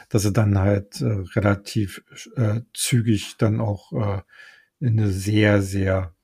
dass 0.08 0.22
sie 0.22 0.32
dann 0.32 0.58
halt 0.58 1.00
äh, 1.00 1.24
relativ 1.34 2.04
äh, 2.36 2.60
zügig 2.72 3.36
dann 3.36 3.60
auch 3.60 3.92
äh, 3.92 4.22
in 4.80 4.98
eine 4.98 5.10
sehr, 5.10 5.60
sehr 5.60 6.14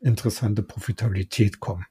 interessante 0.00 0.62
Profitabilität 0.62 1.60
kommen. 1.60 1.86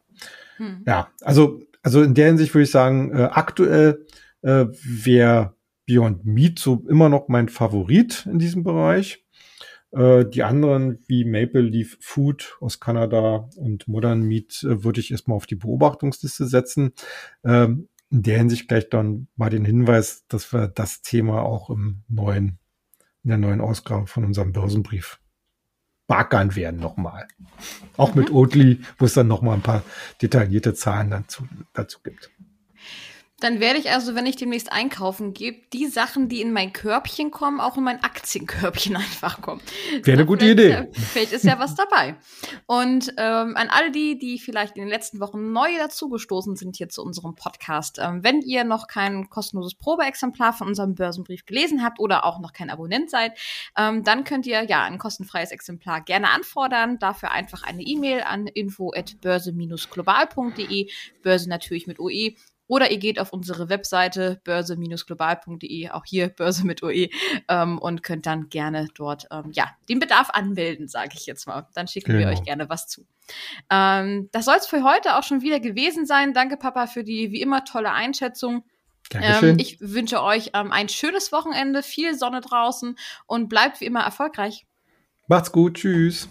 Hm. 0.57 0.83
Ja, 0.85 1.11
also, 1.21 1.61
also 1.81 2.03
in 2.03 2.13
der 2.13 2.27
Hinsicht 2.27 2.53
würde 2.53 2.63
ich 2.63 2.71
sagen, 2.71 3.11
äh, 3.11 3.29
aktuell 3.31 4.05
äh, 4.41 4.65
wäre 4.83 5.55
Beyond 5.91 6.25
Meat 6.25 6.59
so 6.59 6.85
immer 6.87 7.09
noch 7.09 7.27
mein 7.27 7.49
Favorit 7.49 8.25
in 8.25 8.39
diesem 8.39 8.63
Bereich. 8.63 9.25
Äh, 9.91 10.25
die 10.25 10.43
anderen 10.43 11.03
wie 11.07 11.25
Maple 11.25 11.61
Leaf 11.61 11.97
Food 11.99 12.57
aus 12.61 12.79
Kanada 12.79 13.49
und 13.57 13.87
Modern 13.89 14.21
Meat 14.21 14.63
äh, 14.63 14.85
würde 14.85 15.01
ich 15.01 15.11
erstmal 15.11 15.35
auf 15.35 15.47
die 15.47 15.55
Beobachtungsliste 15.55 16.47
setzen. 16.47 16.93
Ähm, 17.43 17.89
in 18.09 18.23
der 18.23 18.37
Hinsicht 18.37 18.69
gleich 18.69 18.89
dann 18.89 19.27
mal 19.35 19.49
den 19.49 19.65
Hinweis, 19.65 20.25
dass 20.27 20.53
wir 20.53 20.69
das 20.69 21.01
Thema 21.01 21.41
auch 21.41 21.69
im 21.69 22.03
neuen, 22.07 22.59
in 23.23 23.29
der 23.29 23.37
neuen 23.37 23.59
Ausgabe 23.61 24.07
von 24.07 24.23
unserem 24.23 24.53
Börsenbrief 24.53 25.19
backern 26.07 26.55
werden 26.55 26.79
nochmal. 26.79 27.27
Auch 27.97 28.15
mhm. 28.15 28.21
mit 28.21 28.31
Oatly, 28.31 28.79
wo 28.97 29.05
es 29.05 29.13
dann 29.13 29.27
nochmal 29.27 29.55
ein 29.55 29.61
paar 29.61 29.83
detaillierte 30.21 30.73
Zahlen 30.73 31.09
dazu, 31.09 31.47
dazu 31.73 31.99
gibt. 32.01 32.31
Dann 33.41 33.59
werde 33.59 33.79
ich 33.79 33.89
also, 33.89 34.15
wenn 34.15 34.27
ich 34.27 34.35
demnächst 34.35 34.71
einkaufen 34.71 35.33
gehe, 35.33 35.55
die 35.73 35.87
Sachen, 35.87 36.29
die 36.29 36.41
in 36.41 36.53
mein 36.53 36.73
Körbchen 36.73 37.31
kommen, 37.31 37.59
auch 37.59 37.75
in 37.75 37.83
mein 37.83 38.03
Aktienkörbchen 38.03 38.95
einfach 39.01 39.41
kommen. 39.41 39.61
Wäre 40.03 40.17
eine 40.17 40.27
gute 40.27 40.45
Idee. 40.45 40.69
Ja, 40.69 40.85
vielleicht 40.93 41.33
ist 41.33 41.43
ja 41.43 41.57
was 41.57 41.73
dabei. 41.73 42.17
Und 42.67 43.11
ähm, 43.17 43.57
an 43.57 43.69
alle 43.69 43.89
die, 43.91 44.19
die 44.19 44.37
vielleicht 44.37 44.77
in 44.77 44.83
den 44.83 44.89
letzten 44.89 45.19
Wochen 45.19 45.51
neu 45.51 45.75
dazugestoßen 45.77 46.55
sind 46.55 46.77
hier 46.77 46.89
zu 46.89 47.03
unserem 47.03 47.33
Podcast, 47.33 47.97
ähm, 47.99 48.23
wenn 48.23 48.41
ihr 48.41 48.63
noch 48.63 48.85
kein 48.87 49.27
kostenloses 49.29 49.73
Probeexemplar 49.73 50.53
von 50.53 50.67
unserem 50.67 50.93
Börsenbrief 50.93 51.47
gelesen 51.47 51.83
habt 51.83 51.99
oder 51.99 52.25
auch 52.25 52.39
noch 52.39 52.53
kein 52.53 52.69
Abonnent 52.69 53.09
seid, 53.09 53.35
ähm, 53.75 54.03
dann 54.03 54.23
könnt 54.23 54.45
ihr 54.45 54.61
ja 54.63 54.83
ein 54.83 54.99
kostenfreies 54.99 55.49
Exemplar 55.51 56.01
gerne 56.01 56.29
anfordern. 56.29 56.99
Dafür 56.99 57.31
einfach 57.31 57.63
eine 57.63 57.81
E-Mail 57.81 58.21
an 58.21 58.45
info@börse-global.de, 58.45 60.91
Börse 61.23 61.49
natürlich 61.49 61.87
mit 61.87 61.99
OE 61.99 62.35
oder 62.71 62.89
ihr 62.89 62.99
geht 62.99 63.19
auf 63.19 63.33
unsere 63.33 63.67
Webseite 63.67 64.39
börse-global.de, 64.45 65.89
auch 65.89 66.05
hier 66.05 66.29
Börse 66.29 66.65
mit 66.65 66.81
OE, 66.81 67.09
ähm, 67.49 67.77
und 67.77 68.01
könnt 68.01 68.25
dann 68.25 68.47
gerne 68.47 68.87
dort 68.95 69.27
ähm, 69.29 69.51
ja 69.51 69.65
den 69.89 69.99
Bedarf 69.99 70.29
anmelden, 70.29 70.87
sage 70.87 71.09
ich 71.15 71.25
jetzt 71.25 71.47
mal. 71.47 71.67
Dann 71.73 71.89
schicken 71.89 72.13
genau. 72.13 72.19
wir 72.19 72.27
euch 72.29 72.43
gerne 72.43 72.69
was 72.69 72.87
zu. 72.87 73.05
Ähm, 73.69 74.29
das 74.31 74.45
soll 74.45 74.55
es 74.55 74.67
für 74.67 74.85
heute 74.85 75.17
auch 75.17 75.23
schon 75.23 75.41
wieder 75.41 75.59
gewesen 75.59 76.05
sein. 76.05 76.33
Danke, 76.33 76.55
Papa, 76.55 76.87
für 76.87 77.03
die 77.03 77.33
wie 77.33 77.41
immer 77.41 77.65
tolle 77.65 77.91
Einschätzung. 77.91 78.63
Ähm, 79.13 79.57
ich 79.59 79.81
wünsche 79.81 80.23
euch 80.23 80.51
ähm, 80.53 80.71
ein 80.71 80.87
schönes 80.87 81.33
Wochenende, 81.33 81.83
viel 81.83 82.15
Sonne 82.15 82.39
draußen 82.39 82.97
und 83.27 83.49
bleibt 83.49 83.81
wie 83.81 83.85
immer 83.85 83.99
erfolgreich. 84.01 84.65
Macht's 85.27 85.51
gut, 85.51 85.73
tschüss. 85.73 86.29